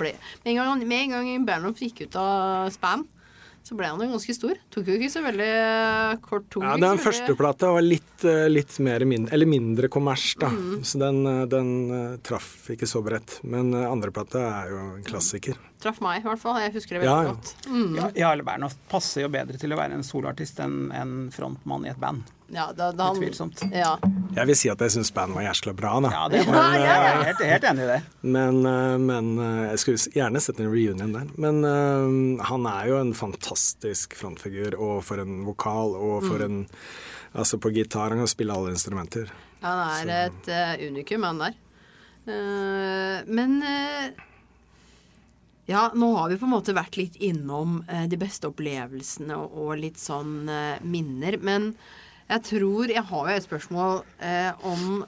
[0.00, 3.06] ble, med, en gang, med en gang Bernhoft gikk ut av Spam,
[3.66, 4.58] så ble han jo ganske stor.
[4.70, 8.24] Tok jo ikke så veldig eh, kort tok Ja, Den så veldig- plata var litt,
[8.24, 10.52] eh, litt mer mindre, eller mindre kommers, da.
[10.54, 10.84] Mm.
[10.86, 13.40] Så den, eh, den traff ikke så bredt.
[13.42, 15.58] Men andreplata er jo en klassiker.
[15.82, 16.60] Traff meg, i hvert fall.
[16.62, 17.34] Jeg husker det veldig Ja, ja.
[17.34, 17.54] godt.
[17.66, 17.96] Mm.
[17.98, 21.90] Ja, Jarle Bernhoft passer jo bedre til å være en soloartist enn en frontmann i
[21.90, 22.22] et band.
[22.48, 23.62] Ja, da, da han, Utvilsomt.
[23.72, 23.96] Ja.
[24.36, 26.10] Jeg vil si at jeg syns bandet var jæskla bra, da.
[26.14, 27.98] Ja, det men, jeg, jeg er helt, helt enig i det.
[28.22, 31.32] Men, eh, men eh, jeg skulle gjerne sett en reunion der.
[31.42, 36.44] Men eh, han er jo en fantastisk frontfigur, og for en vokal, og for Mm.
[36.46, 36.66] en
[37.36, 39.28] Altså, på gitar han kan spille alle instrumenter.
[39.60, 41.56] Han er et uh, unikum, han der.
[42.24, 44.22] Uh, men uh,
[45.68, 49.76] Ja, nå har vi på en måte vært litt innom de beste opplevelsene og, og
[49.82, 50.46] litt sånn
[50.86, 51.36] minner.
[51.42, 51.74] Men
[52.26, 55.06] jeg tror Jeg har jo et spørsmål eh, om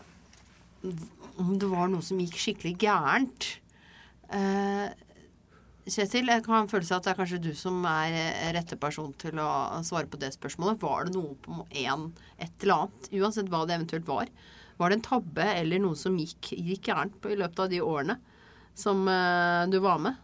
[1.38, 3.46] om det var noe som gikk skikkelig gærent.
[4.34, 4.88] Eh,
[5.88, 9.12] Kjetil, jeg kan føle seg at det er kanskje du som er eh, rette person
[9.20, 9.48] til å
[9.86, 10.82] svare på det spørsmålet.
[10.82, 14.32] Var det noe på en, et eller annet, uansett hva det eventuelt var?
[14.78, 18.18] Var det en tabbe eller noe som gikk, gikk gærent i løpet av de årene
[18.78, 20.18] som eh, du var med?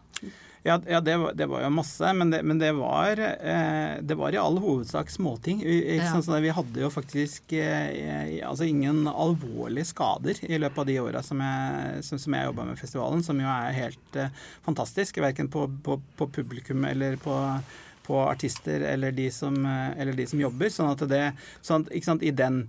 [0.65, 4.17] Ja, ja det, var, det var jo masse, men det, men det, var, eh, det
[4.17, 5.61] var i all hovedsak småting.
[5.61, 6.09] Vi, Ja.
[6.09, 10.99] sånn Så vi hadde jo faktisk eh, altså ingen alvorlige skader i løpet av de
[11.03, 14.33] åra som jeg, som, som jeg jobba med festivalen, som jo er helt eh,
[14.65, 15.21] fantastisk.
[15.21, 17.37] Verken på, på, på publikum eller på
[18.05, 20.69] på artister eller de som, eh, eller de som jobber.
[20.69, 21.23] Sånn at det
[21.65, 22.65] sånn, sant, i, den,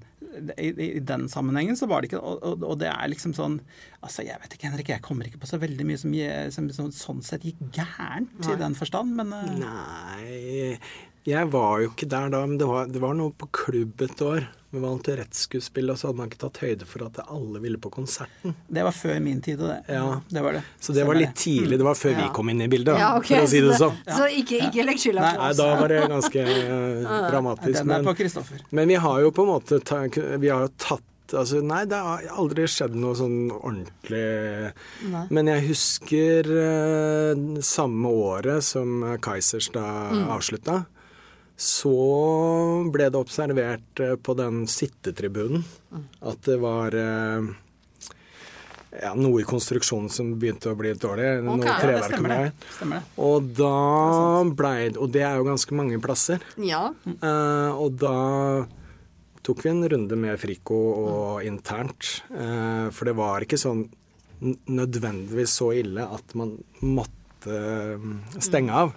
[0.57, 3.61] i, I den sammenhengen så var det ikke og, og, og det er liksom sånn
[4.07, 6.13] Altså, jeg vet ikke, Henrik, jeg kommer ikke på så veldig mye som,
[6.55, 9.49] som, som sånn sett gikk gærent i den forstand, men uh...
[9.59, 10.77] Nei
[11.27, 14.23] Jeg var jo ikke der da, men det var, det var noe på klubb et
[14.23, 14.47] år.
[14.77, 17.81] Vi vant til rettsskuespill, og så hadde man ikke tatt høyde for at alle ville
[17.81, 18.55] på konserten.
[18.69, 19.79] det var før min tid, og det.
[19.97, 20.21] Ja.
[20.29, 20.63] Det var det.
[20.81, 21.79] Så det var litt tidlig.
[21.81, 23.39] Det var før vi kom inn i bildet, Ja, okay.
[23.41, 23.97] for å si det sånn.
[24.07, 25.43] så ikke, ikke legg skylda på oss.
[25.43, 27.73] Nei, da var det ganske eh, dramatisk.
[27.81, 28.65] Den er Men, på Kristoffer.
[28.71, 29.81] men vi har jo på en måte
[30.41, 34.21] Vi har jo tatt Altså, nei, det har aldri skjedd noe sånn ordentlig
[35.11, 35.25] Nei.
[35.35, 39.83] Men jeg husker eh, samme året som Kaizers da
[40.37, 40.85] avslutta,
[41.57, 41.93] så
[42.93, 45.65] ble det observert eh, på den sittetribunen
[46.21, 47.49] at det var eh,
[49.01, 51.27] ja, noe i konstruksjonen som begynte å bli litt dårlig.
[51.41, 52.07] Okay, noe ja, det det.
[52.77, 53.03] Stemmer det.
[53.25, 53.75] Og da
[54.57, 56.45] blei det Og det er jo ganske mange plasser.
[56.61, 56.89] Ja.
[57.05, 58.17] Uh, og da
[59.47, 62.23] tok vi en runde med Frico og internt.
[62.31, 63.87] Uh, for det var ikke sånn
[64.69, 67.61] nødvendigvis så ille at man måtte
[68.43, 68.93] stenge av.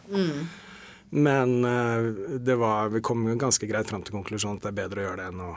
[1.11, 5.01] Men eh, det var, vi kom ganske greit fram til konklusjonen at det er bedre
[5.01, 5.51] å gjøre det enn å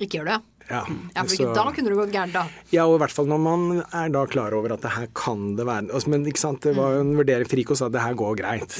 [0.00, 0.38] Ikke gjør det.
[0.70, 0.82] ja,
[1.16, 2.46] Ja, for så- da kunne det gått gærent, da.
[2.70, 5.56] ja, og i hvert fall når man er da klar over at det her kan
[5.56, 8.00] det være altså, Men ikke sant, det var jo en vurdering Friko sa at det
[8.04, 8.78] her går greit.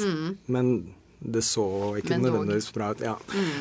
[0.49, 3.01] Men det så ikke Men nødvendigvis bra ut.
[3.01, 3.17] Ja.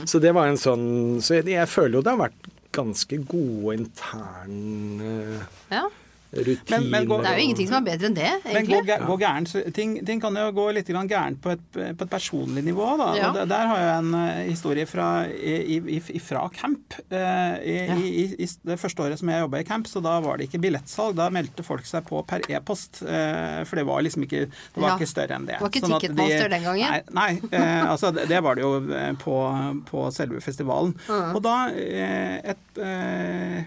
[0.06, 3.76] Så det var en sånn Så jeg, jeg føler jo det har vært ganske gode
[3.80, 5.40] interne
[5.72, 5.88] Ja.
[6.32, 6.80] Rutiner.
[6.80, 8.86] Men- men går, Det er jo ingenting som er bedre enn det, Men gå, egentlig.
[8.88, 12.64] gæ- gå så ting, ting kan jo gå litt gærent på et, på et personlig
[12.64, 12.98] nivå.
[12.98, 13.16] Da.
[13.16, 13.28] Ja.
[13.30, 16.94] Og der, der har jeg en eh, historie fra, i, i, i- fra camp.
[17.10, 17.18] Eh,
[17.66, 17.96] i, Ja.
[17.96, 20.50] i, i, I det første året som jeg jobba i camp, så da var det
[20.52, 21.16] ikke billettsalg.
[21.16, 23.02] Da meldte folk seg på per e-post.
[23.04, 24.98] eh, for det var liksom ikke Det var Ja.
[24.98, 25.56] ikke større enn det.
[25.60, 27.04] Det var ikke Sånn Ticketmaster de, den gangen?
[27.12, 28.80] Nei, nei altså det, det var det jo
[29.24, 30.94] på, på selve festivalen.
[31.10, 32.58] Og da, et,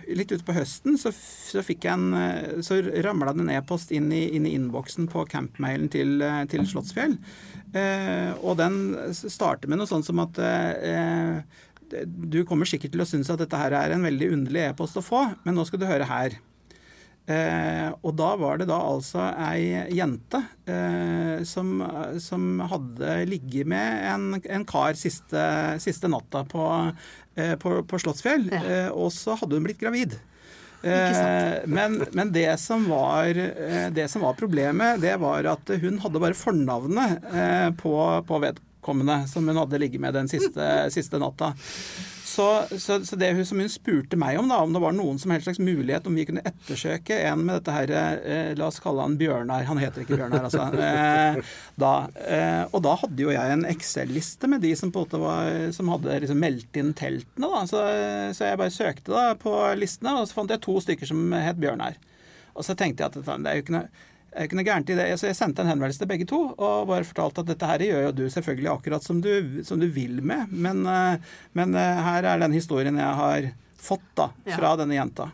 [0.08, 2.14] litt utpå høsten, så, så fikk jeg en
[2.60, 6.66] Så ramla det en e-post inn i, inn i innboksen på campmailen til, eh, til
[6.68, 7.16] Slottsfjell.
[7.72, 8.76] Eh, og den
[9.16, 11.40] starter med noe sånt som at eh,
[12.06, 15.04] du kommer sikkert til å synes at dette her er en veldig underlig e-post å
[15.04, 16.38] få, men nå skal du høre her.
[17.30, 21.76] Eh, og da var det da altså ei jente eh, som,
[22.18, 25.44] som hadde ligget med en, en kar siste,
[25.84, 26.64] siste natta på,
[27.38, 28.62] eh, på, på Slottsfjell, Ja.
[28.66, 30.18] eh, og så hadde hun blitt gravid.
[30.82, 36.00] Eh, men, men det, som var, eh, det som var problemet, det var at hun
[36.02, 37.94] hadde bare fornavnet eh, på,
[38.26, 41.52] på vedkommende som hun hadde ligget med den siste, siste natta.
[42.32, 45.18] Så, så, så det hun, som hun spurte meg om, da, om det var noen
[45.20, 48.80] som helst slags mulighet om vi kunne ettersøke en med dette her eh, La oss
[48.80, 49.66] kalle han Bjørnar.
[49.68, 50.68] Han heter ikke Bjørnar, altså.
[50.82, 51.38] Eh,
[51.78, 51.90] da,
[52.26, 55.72] eh, og da hadde jo jeg en Excel-liste med de som på en måte var
[55.76, 57.62] Som hadde liksom meldt inn teltene, da.
[57.68, 57.82] Så,
[58.36, 61.60] så jeg bare søkte da på listene, og så fant jeg to stykker som het
[61.60, 61.98] Bjørnar.
[62.56, 63.88] Og så tenkte jeg at det er jo ikke noe
[64.32, 65.06] er ikke noe gærent i det.
[65.20, 68.06] Så jeg sendte en henvendelse til begge to og bare fortalte at dette her gjør
[68.06, 69.32] jo du selvfølgelig akkurat som du,
[69.66, 73.50] som du vil med, men, eh, men eh, her er den historien jeg har
[73.82, 75.28] fått da, fra denne jenta.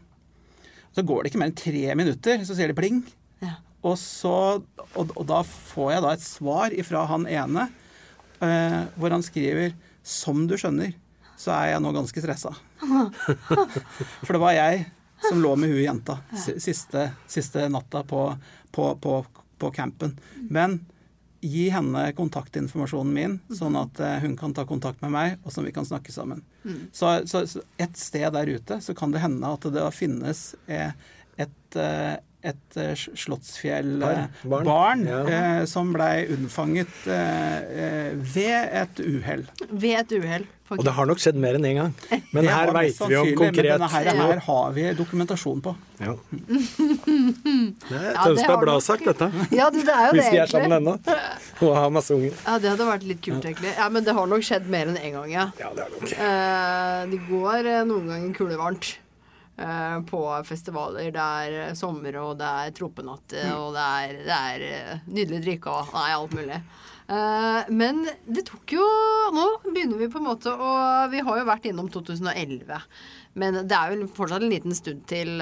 [0.97, 3.03] Så går det ikke mer enn tre minutter, så sier det pling.
[3.45, 3.59] Ja.
[3.87, 4.37] Og, så,
[4.89, 7.69] og, og da får jeg da et svar ifra han ene
[8.43, 10.95] eh, hvor han skriver Som du skjønner,
[11.39, 12.55] så er jeg nå ganske stressa.
[14.25, 14.87] For det var jeg
[15.29, 16.19] som lå med hun jenta
[16.59, 18.23] siste, siste natta på,
[18.79, 19.19] på, på,
[19.59, 20.15] på campen.
[20.51, 20.79] Men
[21.41, 25.69] gi henne kontaktinformasjonen min, sånn at eh, hun kan ta kontakt med meg, og sånn
[25.69, 26.43] vi kan snakke sammen.
[26.93, 31.07] Så, så, så et sted der ute så kan det hende at det finnes et,
[31.39, 32.17] et, eh,
[32.51, 34.69] et eh, Slottsfjell-barn Barn.
[34.69, 35.07] Barn.
[35.09, 35.23] Ja.
[35.29, 39.45] eh, som blei unnfanget eh, eh, ved et uhell.
[39.71, 40.47] Ved et uhell.
[40.69, 41.93] Og det har nok skjedd mer enn én gang.
[42.35, 45.73] Men Det her veit vi om konkret Men denne her, her har vi dokumentasjon på.
[46.05, 46.13] Ja.
[47.89, 49.31] Det er Ja, Tønsberg Blad sagt dette.
[49.55, 50.99] Ja, det, det er jo Hvis det, vi er sammen ennå
[51.65, 52.37] og har masse unger.
[52.45, 53.73] Ja, det hadde vært litt kult, egentlig.
[53.79, 55.49] Ja, Men det har nok skjedd mer enn én gang, ja.
[55.59, 56.13] Ja, det er nok.
[56.13, 59.08] Eh, det går eh, noen ganger kulevarmt eh,
[60.09, 61.11] på festivaler.
[61.15, 65.07] Det er eh, sommer, og det er tropenatt, eh, og det er, det er eh,
[65.09, 66.61] nydelig drikke og nei, alt mulig.
[67.09, 68.85] Eh, men det tok jo
[69.33, 70.73] Nå begynner vi på en måte å
[71.09, 72.83] Vi har jo vært innom 2011.
[73.41, 75.41] Men det er vel fortsatt en liten stund til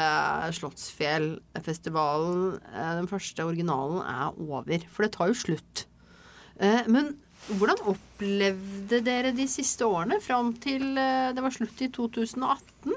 [0.59, 4.89] Slottsfjellfestivalen, eh, den første originalen, er over.
[4.93, 5.87] For det tar jo slutt.
[6.61, 7.15] Eh, men
[7.47, 12.97] hvordan opplevde dere de siste årene fram til eh, det var slutt i 2018?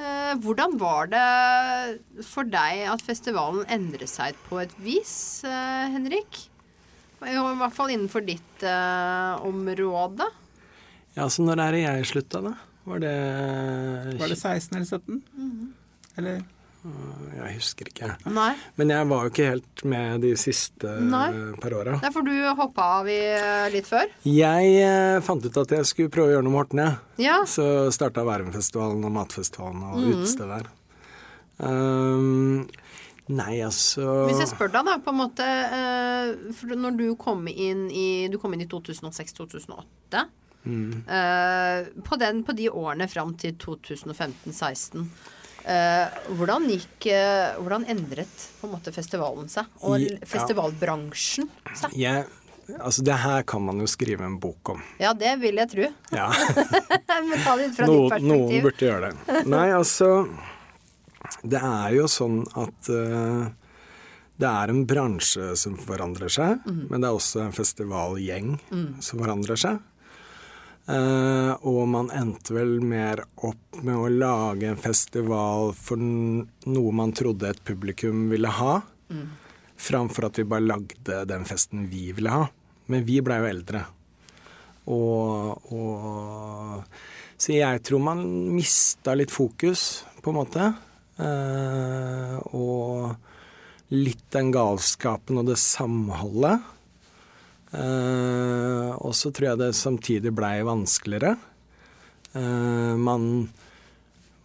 [0.00, 6.46] Eh, hvordan var det for deg at festivalen endret seg på et vis, eh, Henrik?
[7.20, 10.24] I hvert fall innenfor ditt eh, område.
[11.18, 12.54] Ja, så når er det jeg slutta, da?
[12.88, 13.16] Var det
[14.22, 15.20] Var det 16 eller 17?
[15.36, 15.68] Mhm.
[16.16, 16.40] Eller
[16.80, 18.08] Jeg husker ikke.
[18.32, 18.52] Nei.
[18.80, 21.26] Men jeg var jo ikke helt med de siste Nei.
[21.28, 21.98] eh, par åra.
[22.00, 24.08] Er for du hoppa av i eh, litt før.
[24.24, 27.26] Jeg eh, fant ut at jeg skulle prøve å gjøre noe med Horten, jeg.
[27.26, 27.40] Ja.
[27.48, 30.12] Så starta Værumfestivalen og Matfestivalen og mm.
[30.14, 30.70] utestedet der.
[31.60, 32.64] Um,
[33.28, 37.42] nei, altså Hvis jeg spør deg, da, på en måte eh, For når du kom
[37.52, 40.24] inn i kom inn i 2006-2008.
[40.60, 41.04] Mm.
[41.08, 42.16] eh, på,
[42.46, 45.04] på de årene fram til 2015-16.
[45.70, 49.70] Eh, hvordan gikk eh, Hvordan endret på en måte festivalen seg?
[49.86, 50.20] Og I- ja.
[50.34, 51.96] festivalbransjen seg?
[51.96, 52.26] jeg,
[52.78, 54.82] Altså, det her kan man jo skrive en bok om.
[55.02, 55.88] Ja, det vil jeg tro.
[56.14, 56.28] Ja.
[57.26, 59.40] Men ta det ut fra No, ditt noen burde gjøre det.
[59.50, 60.10] Nei, altså
[61.42, 63.48] Det er jo sånn at eh,
[64.40, 66.84] det er en bransje som forandrer seg, mm.
[66.88, 68.54] men det er også en festivalgjeng
[69.04, 69.82] som forandrer seg.
[70.90, 77.12] Eh, og man endte vel mer opp med å lage en festival for noe man
[77.14, 78.80] trodde et publikum ville ha,
[79.80, 82.48] framfor at vi bare lagde den festen vi ville ha.
[82.90, 83.84] Men vi blei jo eldre.
[84.90, 86.82] Og, og
[87.40, 88.24] Så jeg tror man
[88.56, 90.72] mista litt fokus, på en måte.
[91.20, 96.66] Uh, og litt den galskapen og det samholdet.
[97.70, 101.36] Eh, og så tror jeg det samtidig blei vanskeligere.
[102.34, 103.26] Eh, man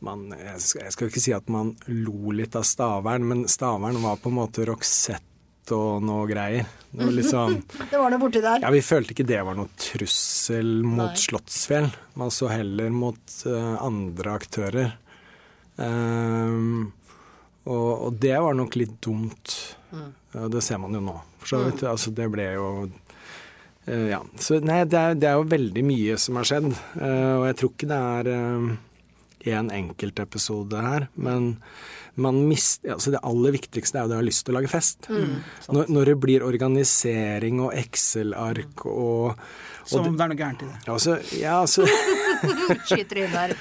[0.06, 3.98] man, jeg, skal, jeg skal ikke si at man lo litt av Stavern, men Stavern
[4.04, 6.68] var på en måte Roxette og noe greier.
[6.92, 7.56] Det var liksom
[7.92, 8.62] Det var noe borti der.
[8.62, 11.24] ja, Vi følte ikke det var noe trussel mot Nei.
[11.24, 11.90] Slottsfjell.
[12.22, 14.94] Man så heller mot uh, andre aktører.
[15.82, 16.92] Ehm,
[17.66, 19.56] og, og det var nok litt dumt.
[20.36, 21.82] Ja, det ser man jo nå, for så vidt.
[21.90, 22.70] Altså, det ble jo
[23.86, 24.22] Ja.
[24.42, 26.72] Så nei, det er, det er jo veldig mye som har skjedd.
[26.98, 28.32] eh, og jeg tror ikke det er
[29.46, 31.52] én enkeltepisode her, men
[32.18, 34.72] man mist, altså det aller viktigste er jo det å ha lyst til å lage
[34.72, 35.06] fest.
[35.12, 40.64] Når, når det blir organisering og Excel-ark og, og Som om det er noe gærent
[40.64, 40.80] i det.
[40.96, 41.86] altså, ja, altså,
[42.88, 43.54] Skyter inn der.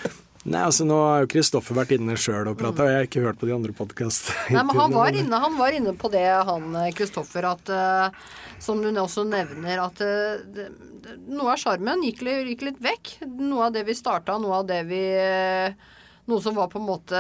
[0.45, 3.25] Nei, altså Nå har jo Kristoffer vært inne sjøl og prata, og jeg har ikke
[3.25, 4.63] hørt på de andre podkastene.
[4.75, 8.91] Han var inne, han var inne på det, han eh, Kristoffer, at uh, Som du
[8.91, 10.69] også nevner, at uh, det,
[11.05, 13.15] det, noe av sjarmen gikk, gikk litt vekk.
[13.41, 15.93] Noe av det vi starta, noe av det vi uh,
[16.31, 17.19] Noe som var på en måte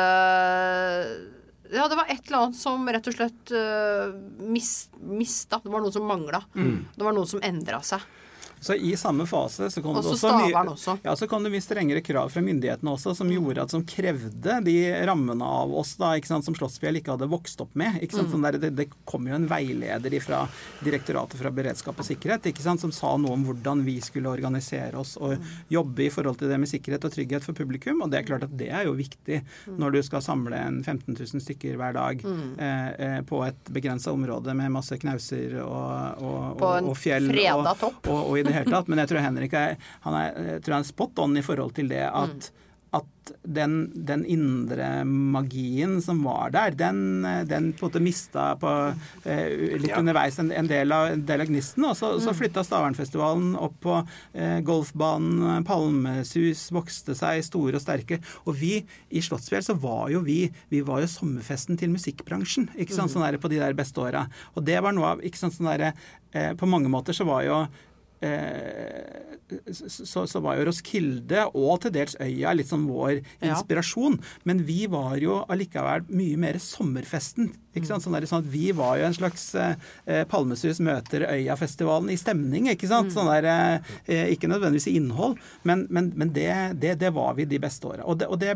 [1.69, 5.61] Ja, det var et eller annet som rett og slett uh, mis, mista.
[5.61, 6.41] Det var noe som mangla.
[6.55, 8.05] Det var noe som endra seg.
[8.65, 10.95] Så i samme fase så kom det Også også, mye- også.
[11.05, 14.57] Ja, så kom det mye strengere krav fra myndighetene også, som gjorde at som krevde
[14.65, 18.01] de rammene av oss da, ikke sant, som Slottsfjell ikke hadde vokst opp med.
[18.01, 18.31] ikke Mm.
[18.33, 20.47] sånn der, det, det kom jo en veileder fra
[20.85, 24.95] Direktoratet for beredskap og sikkerhet ikke sant, som sa noe om hvordan vi skulle organisere
[25.01, 25.45] oss og Mm.
[25.71, 28.01] jobbe i forhold til det med sikkerhet og trygghet for publikum.
[28.03, 29.77] Og det er klart at det er jo viktig Mm.
[29.79, 34.13] når du skal samle en 15 000 stykker hver dag eh, eh, på et begrensa
[34.13, 37.29] område med masse knauser og, og, og, og fjell.
[37.29, 38.09] freda topp.
[38.09, 38.89] og, og i det hele tatt.
[38.91, 41.75] Men jeg tror Henrik er, han er, jeg tror han er spot on i forhold
[41.77, 42.53] til det at,
[42.95, 48.71] at den, den indre magien som var der, den, den på en måte mista på,
[49.25, 49.99] eh, litt Ja.
[49.99, 51.87] underveis en, en, del av, en del av gnisten.
[51.89, 53.97] Og så, så flytta Stavernfestivalen opp på
[54.37, 55.65] eh, golfbanen.
[55.67, 58.21] Palmesus vokste seg store og sterke.
[58.45, 58.77] Og vi
[59.11, 63.25] i Slottsfjell så var jo vi vi var jo sommerfesten til musikkbransjen ikke sant, sånn
[63.27, 64.27] der, på de der beste åra.
[64.55, 65.91] Og det var noe av ikke sant, sånn der,
[66.37, 67.59] eh, På mange måter så var jo
[69.75, 73.53] så, så var jo Roskilde og til dels Øya litt sånn vår Ja.
[73.53, 74.17] inspirasjon.
[74.49, 77.53] Men vi var jo allikevel mye mer sommerfesten.
[77.75, 78.05] ikke sant?
[78.05, 82.69] Sånn, der, sånn at Vi var jo en slags eh, Palmesus møter Øyafestivalen i stemning.
[82.73, 83.13] ikke sant?
[83.13, 87.45] Sånn der, eh, ikke nødvendigvis i innhold, men, men, men det, det, det var vi
[87.45, 88.05] de beste åra.
[88.07, 88.55] Og, det, og det,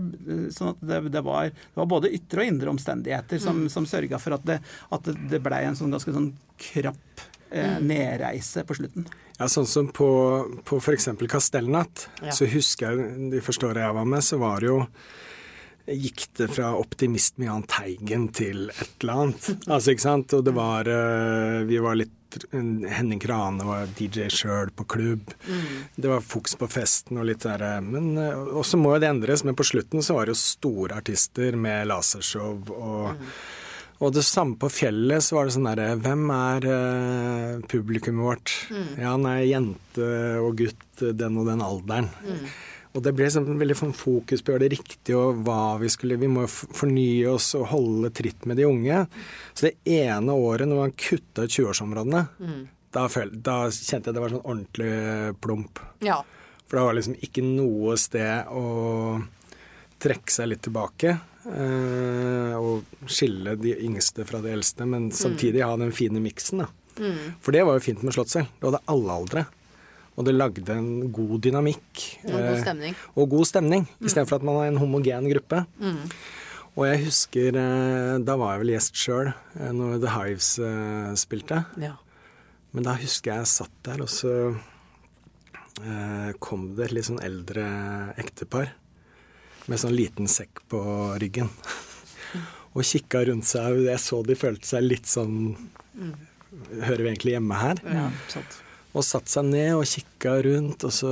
[0.54, 4.18] sånn at det, det, var, det var både ytre og indre omstendigheter som, som sørga
[4.22, 4.60] for at det,
[4.94, 9.06] at det, det blei en sånn ganske sånn krapp eh, nedreise på slutten.
[9.38, 10.08] Ja, sånn som på,
[10.66, 11.08] på f.eks.
[11.30, 12.32] Kastellnatt, Ja.
[12.34, 14.82] så husker jeg de første åra jeg var med, så var det jo
[15.88, 19.46] Gikk det fra optimist med Jahn Teigen til et eller annet.
[19.72, 20.34] Altså, ikke sant.
[20.36, 22.12] Og det var eh, Vi var litt
[22.52, 25.30] Henning Krane var DJ sjøl på klubb.
[25.96, 29.46] Det var fokus på festen og litt der eh, Men også må jo det endres.
[29.48, 33.24] Men på slutten så var det jo store artister med lasershow og
[33.98, 38.54] og det samme på fjellet, så var det sånn derre Hvem er eh, publikummet vårt?
[39.00, 40.08] Ja, nei, jente
[40.42, 42.10] og gutt, den og den alderen.
[42.96, 45.90] Og det ble sånn veldig sånn fokus på å gjøre det riktig og hva vi
[45.92, 49.02] skulle Vi må fornye oss og holde tritt med de unge.
[49.52, 52.24] Så det ene året når man kutta ut 20-årsområdene,
[52.94, 54.92] da, da kjente jeg det var sånn ordentlig
[55.44, 55.82] plump.
[56.02, 56.22] Ja.
[56.68, 58.64] For det var liksom ikke noe sted å
[60.02, 61.18] trekke seg litt tilbake.
[61.48, 62.17] eh,
[63.12, 66.64] skille de yngste fra de eldste, men samtidig ha den fine miksen.
[66.98, 67.38] Mm.
[67.44, 68.48] For det var jo fint med Slottsel.
[68.58, 69.44] Det hadde alle aldre.
[70.18, 72.02] Og det lagde en god dynamikk.
[72.26, 72.98] Og god eh, stemning.
[73.14, 75.62] og god stemning, istedenfor at man har en homogen gruppe.
[76.78, 79.30] Og jeg husker eh, Da var jeg vel gjest sjøl
[79.74, 81.62] når The Hives eh, spilte.
[81.82, 81.94] Ja.
[82.74, 84.34] Men da husker jeg jeg satt der, og så
[85.82, 87.64] eh, kom det et litt sånn eldre
[88.20, 88.74] ektepar
[89.68, 90.80] med sånn liten sekk på
[91.20, 91.50] ryggen.
[92.74, 93.82] og kikka rundt seg.
[93.88, 95.36] Jeg så de følte seg litt sånn
[96.78, 97.80] Hører vi egentlig hjemme her?
[97.84, 98.56] ja, sant.
[98.96, 101.10] Og satte seg ned og kikka rundt, og så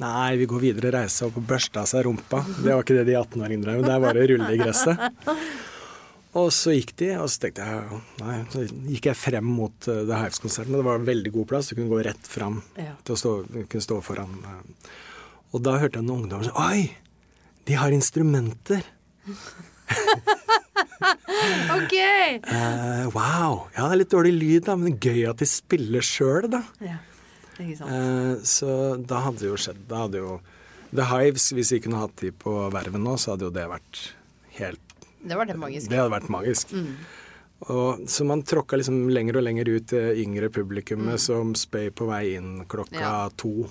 [0.00, 2.40] Nei, vi går videre, reiser opp og børsta av seg rumpa.
[2.64, 5.02] Det var ikke det de 18-åringene drev med, det er bare å rulle i gresset.
[6.38, 10.00] Og så gikk de, og så tenkte jeg Nei, så gikk jeg frem mot uh,
[10.08, 11.68] The Hives-konserten, det var en veldig god plass.
[11.70, 12.94] Du kunne gå rett fram Ja.
[13.04, 13.32] til å stå,
[13.68, 14.34] kunne stå foran.
[14.44, 14.90] eh.
[15.52, 16.96] Og da hørte jeg noen ungdommer si Oi!
[17.68, 18.82] De har instrumenter!
[21.76, 21.96] OK!
[22.46, 23.66] Uh, wow!
[23.74, 26.62] Ja, det er litt dårlig lyd, da, men gøy at de spiller sjøl, da.
[26.84, 26.98] Ja.
[27.58, 27.90] Ikke sant.
[27.90, 28.72] Uh, så
[29.10, 30.36] da hadde det jo skjedd Da hadde jo
[30.94, 34.02] The Hives, hvis vi kunne hatt de på verven nå, så hadde jo det vært
[34.60, 35.58] helt Det var det.
[35.58, 36.70] Det hadde vært magisk.
[37.58, 42.06] Og, så man tråkka liksom lenger og lenger ut det yngre publikummet som spøy på
[42.06, 43.28] vei inn klokka Ja.
[43.34, 43.66] to.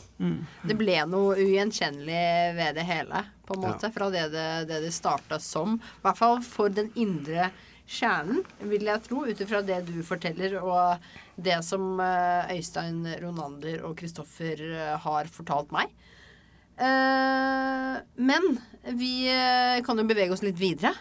[0.68, 3.70] Det ble noe ugjenkjennelig ved det hele, på en Ja.
[3.72, 3.92] måte.
[3.94, 5.80] Fra det det, det det starta som.
[5.80, 7.50] I hvert fall for den indre
[7.88, 11.00] kjernen, vil jeg tro, ut ifra det du forteller, og
[11.40, 15.88] det som eh, Øystein Ronander og Kristoffer eh, har fortalt meg.
[16.78, 18.60] Eh, men
[19.00, 19.14] vi
[19.86, 20.92] kan jo bevege oss litt videre.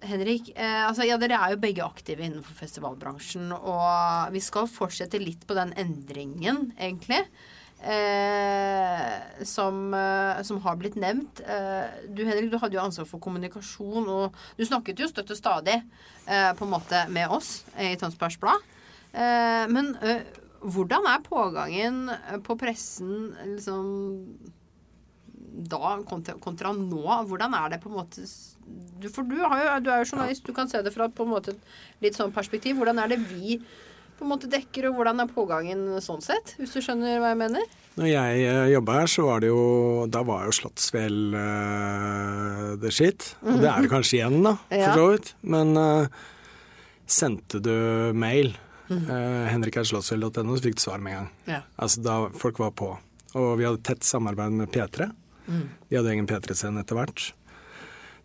[0.00, 3.52] Eh, eh, Henrik, eh, altså, ja, dere er jo begge aktive innenfor festivalbransjen.
[3.52, 7.26] Og vi skal fortsette litt på den endringen, egentlig.
[7.82, 11.40] Eh, som, eh, som har blitt nevnt.
[11.40, 15.36] Eh, du Henrik, du hadde jo ansvar for kommunikasjon, og du snakket jo støtt og
[15.36, 15.82] stadig
[16.26, 18.60] eh, på en måte med oss i Tønsbergs Blad.
[19.14, 20.20] Eh, men eh,
[20.60, 22.10] hvordan er pågangen
[22.44, 24.36] på pressen liksom
[25.50, 27.04] da kontra, kontra nå?
[27.28, 28.24] Hvordan er det på en måte
[29.00, 31.26] du, For du, har jo, du er jo journalist, du kan se det fra på
[31.26, 31.56] en måte
[32.04, 32.78] litt sånn perspektiv.
[32.78, 33.58] Hvordan er det vi
[34.20, 36.54] på en måte dekker, og hvordan er pågangen sånn sett?
[36.60, 37.76] Hvis du skjønner hva jeg mener?
[37.96, 39.62] Når jeg uh, jobba her, så var det jo
[40.12, 43.32] Da var jo Slottsfjell uh, the shit.
[43.42, 45.32] Og det er det kanskje igjen, da, for så vidt.
[45.56, 46.26] Men uh,
[47.10, 47.72] sendte du
[48.12, 48.52] mail,
[48.92, 51.32] uh, henrikerslottsfjell.no, så fikk du svar med en gang.
[51.56, 51.62] Ja.
[51.80, 52.92] Altså da folk var på.
[53.40, 55.08] Og vi hadde tett samarbeid med P3.
[55.88, 57.30] De hadde egen P3-scene etter hvert.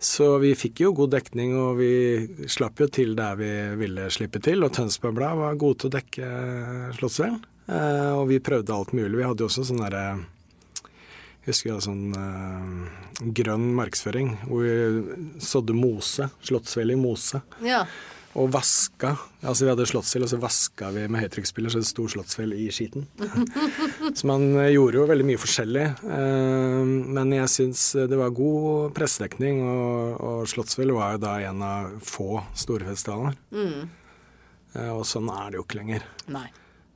[0.06, 4.42] Så vi fikk jo god dekning, og vi slapp jo til der vi ville slippe
[4.44, 4.64] til.
[4.66, 6.32] Og Tønsberg Blad var gode til å dekke
[6.98, 7.38] Slottsfjell.
[7.66, 9.16] Eh, og vi prøvde alt mulig.
[9.18, 10.04] Vi hadde jo også sånn derre
[11.46, 16.30] Jeg husker vi hadde sånn eh, grønn markedsføring hvor vi sådde mose.
[16.46, 17.42] Slottsvell i mose.
[17.66, 17.86] ja.
[18.36, 19.14] og vaska.
[19.48, 22.68] Altså Vi hadde slottsfjell, og så vaska vi med høytrykksspiller, så det sto slottsfjell i
[22.74, 23.08] skiten.
[24.16, 25.86] så man eh, gjorde jo veldig mye forskjellig.
[26.18, 31.64] Eh, men jeg syns det var god pressedekning, og, og Slottsfjell var jo da en
[31.66, 33.36] av få store festivaler.
[34.76, 36.08] Eh, og sånn er det jo ikke lenger.
[36.32, 36.48] Nei.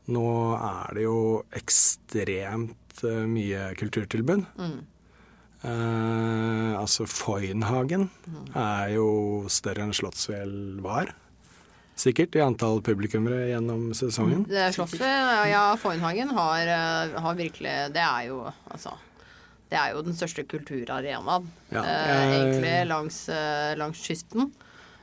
[0.09, 1.17] Nå er det jo
[1.59, 4.47] ekstremt mye kulturtilbud.
[5.59, 8.07] Eh, altså Foynhagen
[8.55, 9.09] er jo
[9.51, 11.11] større enn Slottsfjell var.
[11.99, 14.45] Sikkert i antall publikummere gjennom sesongen.
[14.47, 18.39] Det er Slottsfjell, ja, Foynhagen har, eh, har virkelig Det er jo
[18.71, 18.95] altså
[19.69, 24.51] Det er jo den største kulturarenaen, Ja, eh, egentlig, langs, eh, langs kysten.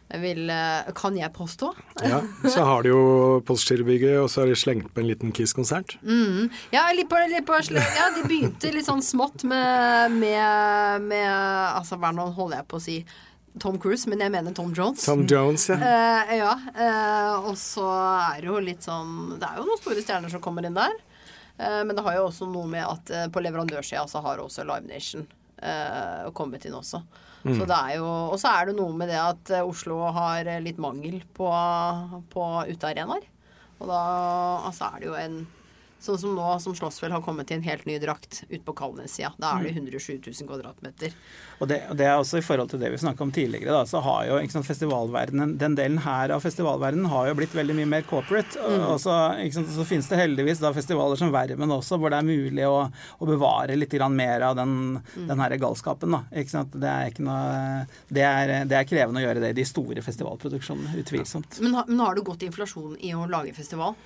[0.09, 1.73] Vil, eh, kan jeg påstå.
[2.03, 5.97] Ja, så har de jo Postgirobygget, og så har de slengt på en liten Kiss-konsert.
[6.73, 11.31] Ja, litt på, litt på, ja, de begynte litt sånn smått med, med, med
[11.75, 13.05] Altså, hva holder jeg på å si
[13.61, 15.05] Tom Cruise, men jeg mener Tom Jones.
[15.07, 15.77] Tom Jones, ja.
[15.81, 16.55] Uh, ja.
[16.77, 20.43] Uh, og så er det jo litt sånn Det er jo noen store stjerner som
[20.45, 20.97] kommer inn der.
[21.57, 24.89] Uh, men det har jo også noe med at på leverandørsida så har også Live
[24.91, 25.27] Nation
[26.37, 26.99] kommet inn også.
[27.47, 30.77] Så det er jo, og så er det noe med det at Oslo har litt
[30.83, 31.49] mangel på,
[32.29, 33.25] på utearenaer.
[33.79, 34.01] Og da
[34.69, 35.39] altså er det jo en
[36.07, 39.33] Sånn som nå som Slåssfjell har kommet til en helt ny drakt ut på Kalnes-sida.
[39.43, 41.15] Da er det 107 000 kvadratmeter.
[41.59, 43.87] Og det, og det er også i forhold til det vi snakka om tidligere, da,
[43.89, 47.91] så har jo sant, festivalverdenen Den delen her av festivalverdenen har jo blitt veldig mye
[47.97, 48.61] mer corporate.
[48.61, 49.17] Og, og så,
[49.55, 52.87] sant, så finnes det heldigvis da festivaler som Vermen også, hvor det er mulig å,
[52.87, 56.15] å bevare litt mer av den, den her galskapen.
[56.15, 56.23] Da.
[56.31, 60.05] Det, er ikke noe, det, er, det er krevende å gjøre det i de store
[60.05, 61.61] festivalproduksjonene, utvilsomt.
[61.65, 63.97] Men, men har det gått inflasjon i å lage festival?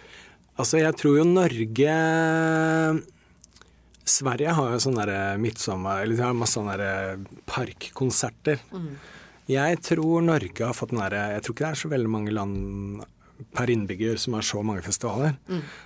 [0.59, 1.93] Altså, jeg tror jo Norge
[4.11, 6.75] Sverige har jo sånne derre midtsommer Eller de har masse sånne
[7.47, 8.59] parkkonserter.
[8.67, 8.99] parkkonserter.
[9.51, 12.35] Jeg tror Norge har fått den derre Jeg tror ikke det er så veldig mange
[12.35, 13.07] land
[13.57, 15.33] per innbygger som har så mange festivaler.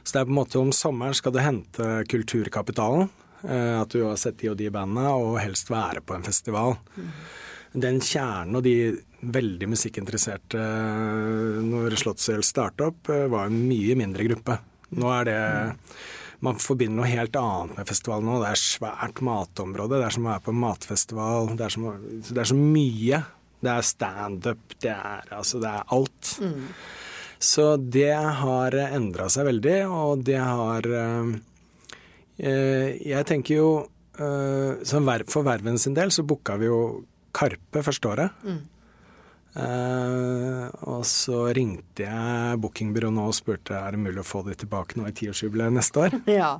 [0.03, 3.09] Så det er på en måte om sommeren skal du hente kulturkapitalen.
[3.47, 6.75] eh, At du har sett de og de bandene, og helst være på en festival.
[7.75, 8.75] Den kjernen og de
[9.35, 14.59] veldig musikkinteresserte eh, når Slottsfjell starta opp, eh, var en mye mindre gruppe.
[14.95, 15.41] Nå er det
[16.45, 18.35] Man forbinder noe helt annet med festivalen nå.
[18.43, 19.97] Det er svært matområde.
[19.97, 21.49] Det er som å være på en matfestival.
[21.57, 21.87] Det er, som,
[22.27, 23.21] det er så mye.
[23.65, 26.35] Det er standup, det er altså Det er alt.
[27.45, 31.33] Så det har endra seg veldig, og det har eh,
[32.39, 33.71] eh, Jeg tenker jo
[34.17, 36.81] eh, For Verven sin del så booka vi jo
[37.35, 38.47] Karpe første året.
[39.55, 44.59] Eh, og så ringte jeg bookingbyrået nå og spurte er det mulig å få det
[44.65, 46.21] tilbake nå i tiårsjubileet neste år.
[46.41, 46.57] Ja.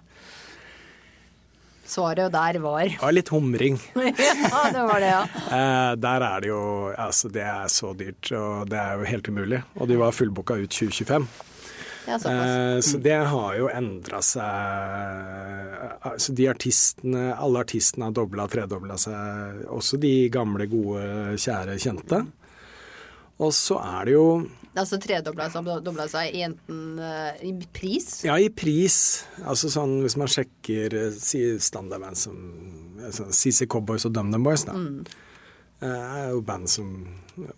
[1.85, 3.75] Svaret der var Det var litt humring.
[3.95, 5.25] Ja, det var det, ja.
[5.51, 6.63] Uh, der er det jo
[6.97, 9.61] Altså, det er så dyrt, og det er jo helt umulig.
[9.77, 11.29] Og de var fullbooka ut 2025.
[12.07, 12.17] ja.
[12.19, 18.99] Eh, så det har jo endra seg Altså de artistene Alle artistene har dobla, tredobla
[19.01, 19.63] seg.
[19.73, 21.05] Også de gamle, gode,
[21.41, 22.21] kjære, kjente.
[23.43, 24.27] Og så er det jo
[24.75, 28.97] Altså tredobla seg, dobla seg i enten eh, i pris Ja, i pris.
[29.47, 32.41] Altså sånn hvis man sjekker si standardband som
[33.31, 34.75] CC Cowboys og DumDum Boys, da.
[34.75, 35.05] eh,
[35.83, 36.91] er jo band som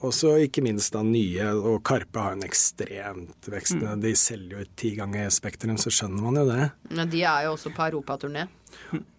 [0.07, 3.83] Også ikke minst da nye, og Karpe har en ekstremt vekst.
[4.01, 6.71] De selger jo ti ganger Spektrum, så skjønner man jo det.
[6.97, 8.47] Men de er jo også på europaturné.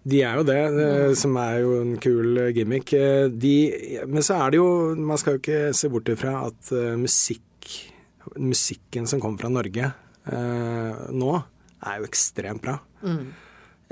[0.07, 1.15] De er jo det, mm.
[1.19, 2.93] som er jo en kul eh, gimmick.
[2.97, 3.53] Eh, De,
[4.09, 7.43] men så er det jo Man skal jo ikke se bort ifra at eh, musikk
[8.35, 11.33] musikken som kommer fra Norge eh, nå,
[11.87, 12.77] er jo ekstremt bra.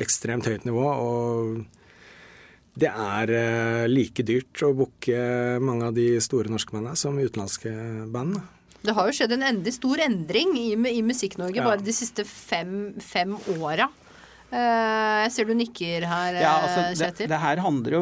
[0.01, 0.83] Ekstremt høyt nivå.
[0.83, 1.61] Og
[2.75, 5.19] det er eh, like dyrt å booke
[5.63, 7.71] mange av de store norske bandene som utenlandske
[8.11, 8.41] band.
[8.85, 11.63] Det har jo skjedd en endelig stor endring i, i Musikk-Norge Ja.
[11.65, 13.87] bare de siste fem, fem åra.
[14.53, 17.31] Eh, jeg ser du nikker her, Ja, eh, altså, Kjetil.
[17.31, 18.01] det her handler jo,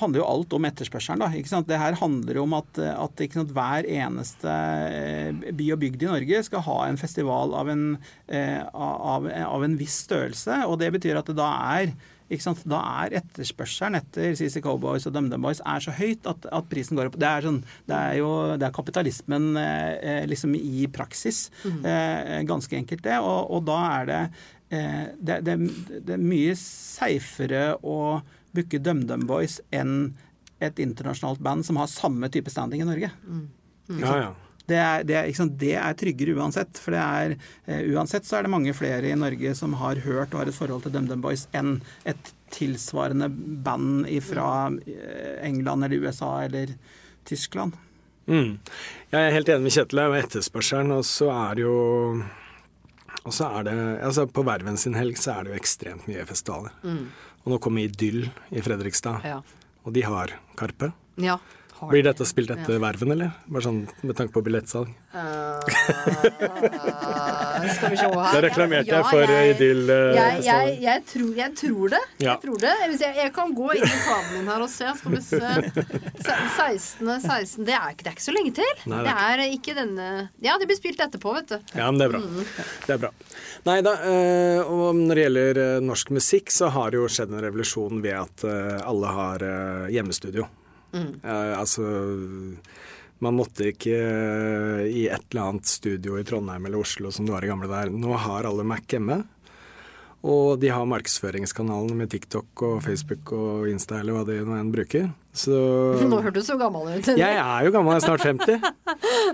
[0.00, 1.20] handler jo alt om etterspørselen.
[1.20, 1.68] Da, ikke sant?
[1.68, 4.54] Det her handler om at, at ikke sant, hver eneste
[5.52, 7.84] by og bygd i Norge skal ha en festival av en,
[8.72, 10.62] av, av en viss størrelse.
[10.70, 11.92] Og det betyr at det da er?
[12.68, 16.98] Da er etterspørselen etter CC Cowboys og DumDum Boys er så høyt at, at prisen
[16.98, 17.18] går opp.
[17.20, 17.60] Det er, sånn,
[17.90, 18.30] det er jo
[18.60, 21.44] det er kapitalismen eh, liksom i praksis.
[21.66, 23.18] Eh, ganske enkelt det.
[23.20, 24.20] Og, og da er det
[24.72, 25.58] eh, det, det,
[25.98, 28.20] det er mye seifere å
[28.52, 30.14] booke DumDum Boys enn
[30.62, 33.10] et internasjonalt band som har samme type standing i Norge.
[33.98, 34.32] Ja, ja.
[34.72, 36.80] Det er, det, er, ikke sant, det er tryggere uansett.
[36.80, 37.36] For det er,
[37.68, 40.56] eh, uansett så er det mange flere i Norge som har hørt og har et
[40.58, 41.76] forhold til DumDum Boys enn
[42.08, 43.30] et tilsvarende
[43.64, 44.48] band fra
[45.44, 46.74] England eller USA eller
[47.28, 47.76] Tyskland.
[48.26, 48.58] Mm.
[49.10, 51.76] Jeg er helt enig med Kjetil og etterspørselen, og så er det jo
[53.22, 56.24] og så er det, altså På Verven sin helg så er det jo ekstremt mye
[56.26, 56.74] festivaler.
[57.42, 59.40] Og nå kommer Idyll i Fredrikstad, Ja.
[59.84, 60.92] og de har Karpe.
[61.18, 61.38] ja.
[61.82, 63.32] Har Blir dette spilt etter Verven, eller?
[63.50, 64.92] Bare sånn med tanke på billettsalg.
[65.10, 65.58] Uh,
[67.74, 68.32] skal vi se her.
[68.32, 72.00] Da reklamerte jeg Ja, for jeg- Idyll Uh, Jeg, jeg, jeg, tror, jeg tror det.
[72.22, 72.36] Ja.
[72.36, 72.74] Jeg, tror det.
[73.00, 74.86] Jeg, jeg kan gå inn i kabelen her og se.
[75.00, 75.40] Skal vi se.
[76.22, 77.20] Se- 16.
[77.20, 77.64] 16.
[77.66, 78.72] Det, er det er ikke så lenge til.
[78.86, 80.08] Nei, det det er er ikke denne
[80.42, 81.58] Ja, det blir spilt etterpå, vet du.
[81.74, 82.22] Ja, men det er bra.
[82.22, 82.46] Mm.
[82.86, 83.12] Det er bra.
[83.66, 87.30] Nei da, uh, og når det gjelder eh, norsk musikk, så har det jo skjedd
[87.34, 90.46] en revolusjon ved at eh, alle har eh, hjemmestudio.
[90.92, 91.12] Mm.
[91.24, 91.82] Altså
[93.22, 97.32] man måtte ikke eh, i et eller annet studio i Trondheim eller Oslo som det
[97.36, 97.92] var i gamle der.
[97.94, 99.20] Nå har alle Mac hjemme.
[100.22, 104.68] Og de har markedsføringskanalene med TikTok og Facebook og Insta eller hva de nå enn
[104.74, 105.08] bruker.
[105.34, 105.54] Så
[106.10, 107.08] Nå hørtes du så gammel ut.
[107.18, 108.60] Jeg er jo gammel, jeg er snart 50.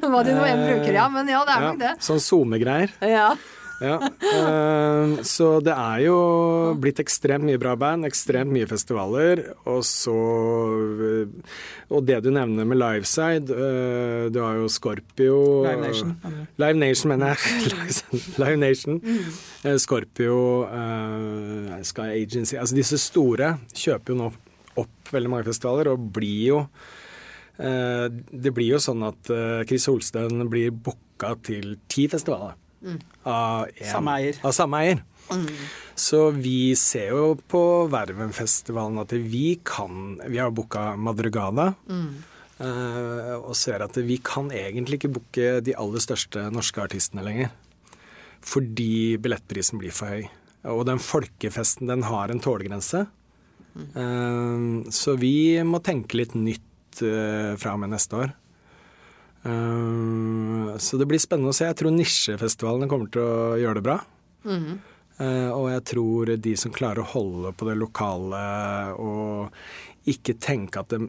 [0.05, 1.09] Hva de nå enn bruker, ja.
[1.13, 1.93] Men ja, det er Ja, nok det.
[2.09, 2.93] sånn SoMe-greier.
[3.05, 3.31] Ja.
[3.79, 6.17] Ja, eh, så det er jo
[6.83, 10.15] blitt ekstremt mye bra band, ekstremt mye festivaler, og så
[11.07, 11.55] eh,
[11.95, 16.13] Og det du nevner med Liveside, eh, du har jo Scorpio Live Nation.
[16.59, 18.03] Live Nation, mener jeg.
[18.43, 19.01] Live Nation.
[19.65, 20.67] eh, Scorpio,
[21.87, 24.31] Sky Agency Altså disse store kjøper jo nå
[24.79, 26.63] opp veldig mange festivaler, og blir jo
[27.59, 29.31] Det blir jo sånn at
[29.67, 32.55] Chris Holsten blir booka til ti festivaler.
[33.27, 34.41] Av, en, Samme eier.
[34.47, 35.01] av samme eier.
[35.99, 37.61] Så vi ser jo på
[37.93, 41.75] Vervenfestivalen at vi kan Vi har booka Madrugada.
[42.61, 47.51] eh, og ser at vi kan egentlig ikke booke de aller største norske artistene lenger.
[48.41, 50.29] Fordi billettprisen blir for høy.
[50.65, 53.07] Og den folkefesten, den har en tålegrense.
[53.77, 58.33] Eh, så vi må tenke litt nytt uh, fra og med neste år.
[59.43, 61.65] Eh, så det blir spennende å se.
[61.69, 63.27] Jeg tror nisjefestivalene kommer til å
[63.61, 63.99] gjøre det bra.
[65.19, 68.43] Eh, og jeg tror de som klarer å holde på det lokale
[69.03, 69.39] og
[70.09, 71.01] ikke tenke at det,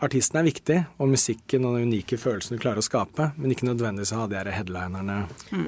[0.00, 3.68] artisten er viktig, og musikken og den unike følelsen du klarer å skape, men ikke
[3.68, 5.18] nødvendigvis ha de her headlinerne.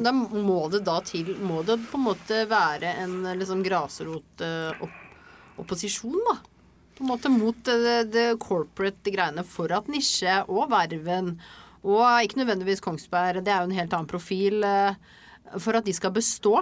[0.04, 6.36] Da må det da til Må det på en måte være en liksom grasrotopposisjon, da?
[6.96, 11.28] På en måte mot det, det corporate greiene for at nisje og Verven
[11.82, 14.94] og ikke nødvendigvis Kongsberg, det er jo en helt annen profil, eh,
[15.58, 16.60] for at de skal bestå.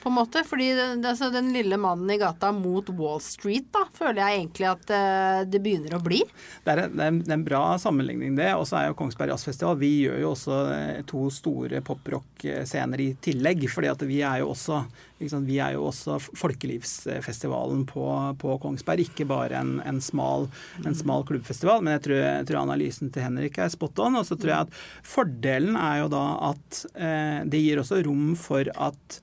[0.00, 3.84] På en måte, fordi det, altså, Den lille mannen i gata mot Wall Street, da,
[3.92, 6.22] føler jeg egentlig at uh, det begynner å bli.
[6.64, 8.52] Det er, en, det er en- bra sammenligning, det.
[8.54, 13.08] Og så er jo Kongsberg Jazzfestival Vi gjør jo også eh, to store poprock-scener i
[13.24, 13.66] tillegg.
[13.70, 14.78] fordi at vi er jo også,
[15.26, 18.06] sant, vi er jo også folkelivsfestivalen på,
[18.38, 19.04] på Kongsberg.
[19.06, 20.48] Ikke bare en, en, smal,
[20.84, 21.82] en smal klubbfestival.
[21.82, 24.20] Men jeg tror, jeg tror analysen til Henrik er spot on.
[24.22, 28.32] Og så tror jeg at fordelen er jo da at eh, det gir også rom
[28.38, 29.20] for at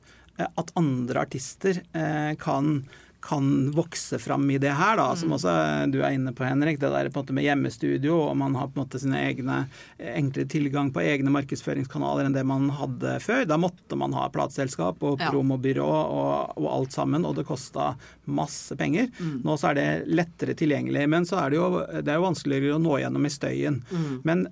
[0.48, 2.84] at andre artister eh, kan,
[3.20, 5.52] kan vokse fram i det her, da, som også
[5.92, 6.80] du er inne på, Henrik.
[6.80, 9.58] Det der på en måte med hjemmestudio, og man har på en måte sine egne
[10.00, 13.44] enklere tilgang på egne markedsføringskanaler enn det man hadde før.
[13.50, 17.92] Da måtte man ha plateselskap og promobyrå og, og alt sammen, og det kosta
[18.30, 19.12] masse penger.
[19.44, 21.70] Nå så er det lettere tilgjengelig, men så er det jo,
[22.00, 23.84] det er jo vanskeligere å nå gjennom i støyen.
[24.24, 24.48] Men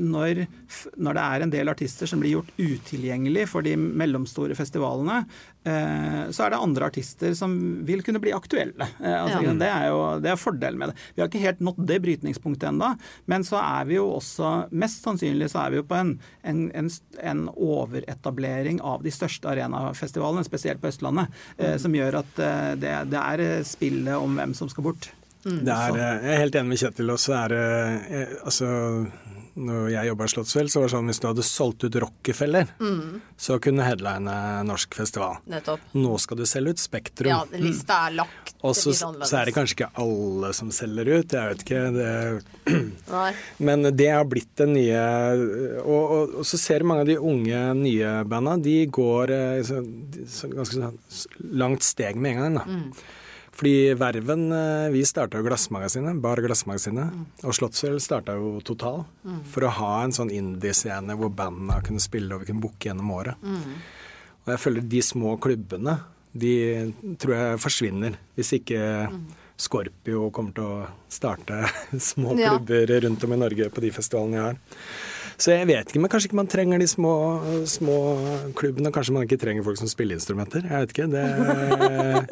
[0.00, 0.46] når,
[0.96, 5.18] når det er en del artister som blir gjort utilgjengelig for de mellomstore festivalene,
[5.68, 8.88] eh, så er det andre artister som vil kunne bli aktuelle.
[9.02, 9.52] Eh, altså, Ja.
[9.62, 10.96] Det er jo det er fordelen med det.
[11.14, 12.92] Vi har ikke helt nådd det brytningspunktet ennå,
[13.26, 16.14] men så er vi jo også Mest sannsynlig så er vi jo på en,
[16.48, 16.90] en, en,
[17.20, 21.28] en overetablering av de største arenafestivalene, spesielt på Østlandet,
[21.58, 25.12] eh, som gjør at eh, det, det er spillet om hvem som skal bort.
[25.42, 27.10] Det er, eh, jeg er helt enig med Kjetil.
[27.10, 27.34] også.
[27.34, 27.62] er det
[28.14, 28.68] eh, altså,
[29.52, 32.70] når jeg jobba i Slottsfjell, så var det sånn hvis du hadde solgt ut Rockefeller,
[33.36, 35.42] så kunne headline norsk festival.
[35.52, 35.82] Nettopp.
[35.98, 37.28] Nå skal du selge ut Spektrum.
[37.28, 38.54] Ja, lista er lagt.
[38.62, 41.82] Og så, er det kanskje ikke alle som selger ut, jeg vet ikke.
[41.98, 42.80] Det,
[43.68, 45.06] men det har blitt det nye
[45.82, 49.58] og, og, og så ser du mange av de unge, nye banda, de går eh,
[49.66, 49.82] så,
[50.52, 51.02] ganske sånn
[51.60, 52.62] langt steg med en gang.
[52.62, 53.10] da.
[53.62, 57.12] Fordi Verven, eh, vi starta jo Glassmagasinet, Bar Glassmagasinet.
[57.46, 59.04] Og Slottsfjell starta jo Total.
[59.52, 63.12] For å ha en sånn indie-scene hvor bandene kunne spille og vi kunne booke gjennom
[63.14, 63.38] året.
[64.42, 65.94] Og jeg føler de små klubbene,
[66.34, 66.56] de
[67.22, 68.18] tror jeg forsvinner.
[68.34, 68.82] Hvis ikke
[69.62, 71.62] Scorpio kommer til å starte
[72.10, 72.56] små Ja.
[72.58, 74.56] klubber rundt om i Norge på de festivalene jeg har.
[75.42, 77.12] Så jeg vet ikke, men kanskje ikke man trenger de små,
[77.66, 77.94] små
[78.58, 78.90] klubbene.
[78.94, 80.62] Kanskje man ikke trenger folk som spiller instrumenter.
[80.66, 81.08] Jeg vet ikke.
[81.14, 81.22] Det,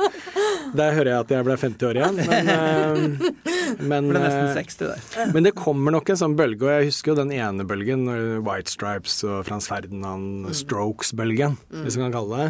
[0.76, 2.20] der hører jeg at jeg ble 50 år igjen.
[2.30, 5.32] Men, eh, Men, Ble nesten eh, 60 der.
[5.34, 8.06] men det kommer nok en sånn bølge, og jeg husker jo den ene bølgen,
[8.46, 12.48] White Stripes og Frans Ferdinand, Strokes-bølgen, hvis man kan kalle det.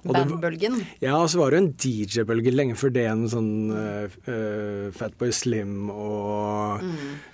[0.00, 0.20] Og det.
[0.30, 0.78] Bandbølgen.
[1.02, 5.32] Ja, og så var det jo en DJ-bølge lenge før det, en sånn uh, Fatboy
[5.36, 6.86] Slim og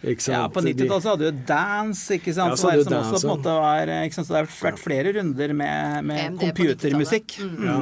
[0.02, 0.34] Ikke sant.
[0.34, 2.56] Ja, På 90-tallet så hadde du dance, ikke sant?
[2.56, 4.26] Ja, så så hadde det, som også på en måte var, ikke sant?
[4.26, 7.38] Så det har vært flere runder med, med computermusikk.
[7.44, 7.70] Mm.
[7.70, 7.78] Ja.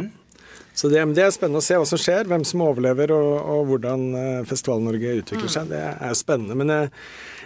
[0.75, 3.69] Så det, det er spennende å se hva som skjer, hvem som overlever og, og
[3.71, 5.71] hvordan eh, Festival-Norge utvikler seg.
[5.71, 6.57] Det er spennende.
[6.59, 6.91] Men jeg,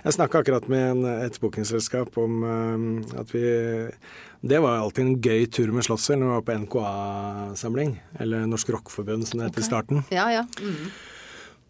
[0.07, 3.45] jeg snakka akkurat med en, et bookingselskap om eh, at vi
[4.49, 8.73] Det var alltid en gøy tur med Slottsfjell når vi var på NKA-samling, eller Norsk
[8.73, 10.05] Rockforbund som det het i starten.
[10.15, 10.45] Ja, ja.
[10.63, 10.93] Mm.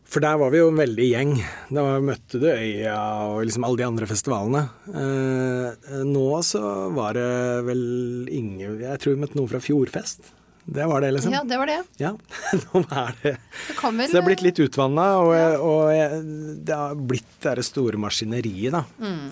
[0.08, 1.34] For der var vi jo en veldig gjeng.
[1.74, 2.96] Da møtte du Øya
[3.28, 4.62] og liksom alle de andre festivalene.
[4.88, 6.62] Eh, nå så
[6.96, 7.28] var det
[7.66, 7.82] vel
[8.32, 10.30] ingen Jeg tror vi møtte noen fra Fjordfest.
[10.68, 11.32] Det var det, liksom.
[11.32, 11.78] ja, det var det.
[11.96, 12.10] Ja,
[12.66, 16.98] nå er det Det vel Så det har blitt litt utvanna, og, og det har
[17.08, 18.82] blitt det store maskineriet, da.
[19.00, 19.30] Mm.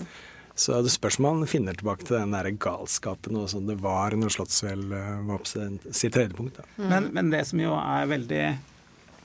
[0.57, 4.15] Så det spørs om man finner tilbake til den der galskapen og sånn det var
[4.17, 6.57] når Slottsfjell eh, var på sin- sitt høydepunkt.
[6.57, 6.65] Da.
[6.81, 8.41] Men, men det som jo er veldig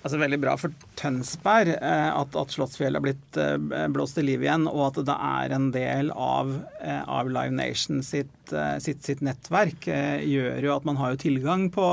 [0.02, 4.42] Altså veldig bra for Tønsberg eh, at, at Slottsfjell er blitt eh, blåst til liv
[4.42, 6.50] igjen, og at det er en del av,
[6.82, 8.32] eh, av Live Nation sitt,
[8.82, 11.86] sitt, sitt nettverk, gjør jo at man har jo tilgang på,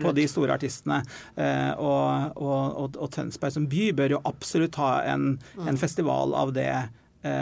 [0.00, 1.02] på de store artistene.
[1.36, 5.34] Og, og, og, og Tønsberg som by bør jo absolutt ha en,
[5.66, 6.70] en festival av det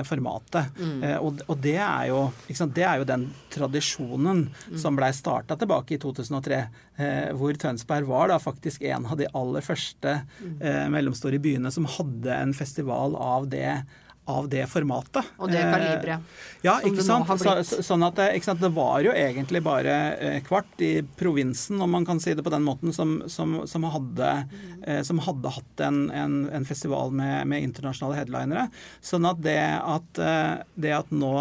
[0.08, 0.72] formatet.
[1.04, 2.20] Eh, og, og det, er jo,
[2.56, 4.46] sant, det er jo den tradisjonen
[4.78, 6.60] som blei starta tilbake i 2003,
[6.96, 11.88] eh, hvor Tønsberg var da faktisk en av de aller første eh, mellomstore byene som
[11.98, 13.70] hadde en festival av det
[14.26, 15.26] av det formatet.
[15.38, 16.20] Og det Eh, kaliberet.
[16.62, 17.30] Ja, ikke sant?
[17.40, 18.62] Så, sånn at det, ikke sant?
[18.62, 22.52] det var jo egentlig bare eh, kvart i provinsen, om man kan si det på
[22.52, 24.32] den måten, som, som, som, hadde,
[24.82, 28.68] eh, som hadde hatt en, en, en festival med, med internasjonale headlinere.
[29.00, 31.36] Sånn at det at, eh, det at nå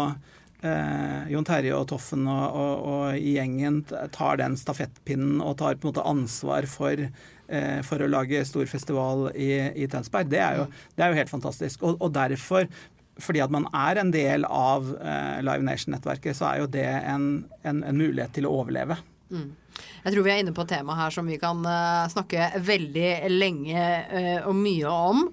[0.66, 3.80] eh, Jon Terje og Toffen og, og, og gjengen
[4.14, 8.68] tar den stafettpinnen og tar på en måte ansvar for, eh, for å lage stor
[8.70, 11.86] festival i, i Tønsberg, det er, jo, det er jo helt fantastisk.
[11.86, 12.68] Og, og derfor
[13.16, 17.30] fordi at man er en del av eh, Live Nation-nettverket, så er jo det en,
[17.64, 18.98] en, en mulighet til å overleve.
[19.26, 23.10] Jeg tror vi er inne på et tema her som vi kan uh, snakke veldig
[23.32, 25.24] lenge uh, og mye om.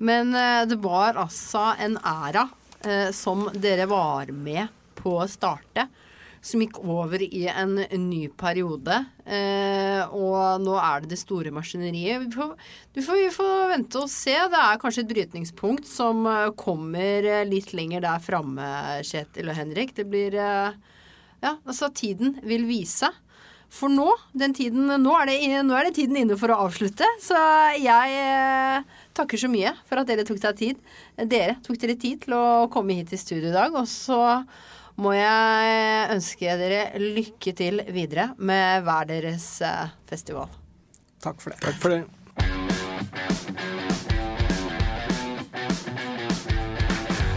[0.00, 2.48] Men uh, det var altså en æra
[3.14, 4.66] som dere var med
[4.98, 5.88] på å starte.
[6.42, 7.76] Som gikk over i en
[8.08, 8.96] ny periode.
[9.22, 12.24] Eh, og nå er det det store maskineriet.
[12.24, 12.56] Vi får,
[12.96, 14.34] får, vi får vente og se.
[14.50, 18.72] Det er kanskje et brytningspunkt som eh, kommer eh, litt lenger der framme,
[19.06, 19.94] Kjetil og Henrik.
[19.94, 20.80] Det blir eh,
[21.42, 23.12] Ja, altså, tiden vil vise.
[23.72, 27.06] For nå, den tiden, nå, er det, nå er det tiden inne for å avslutte.
[27.24, 27.38] Så
[27.80, 30.82] jeg eh, takker så mye for at dere tok deg tid.
[31.16, 33.72] Dere tok dere tid til å komme hit i studio i dag.
[33.78, 34.20] Og så
[35.00, 40.50] må jeg ønske dere lykke til videre med hver deres eh, festival.
[41.22, 41.62] Takk for det.
[41.62, 42.02] Takk for det.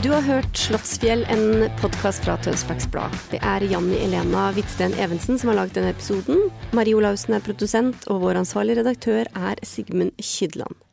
[0.06, 3.16] Du har hørt Slottsfjell, en podkast fra Tønsbergs Blad.
[3.32, 6.44] Det er Janni Elena Hvitsten Evensen som har laget denne episoden.
[6.78, 10.85] Marie Olaussen er produsent, og vår ansvarlige redaktør er Sigmund Kydland.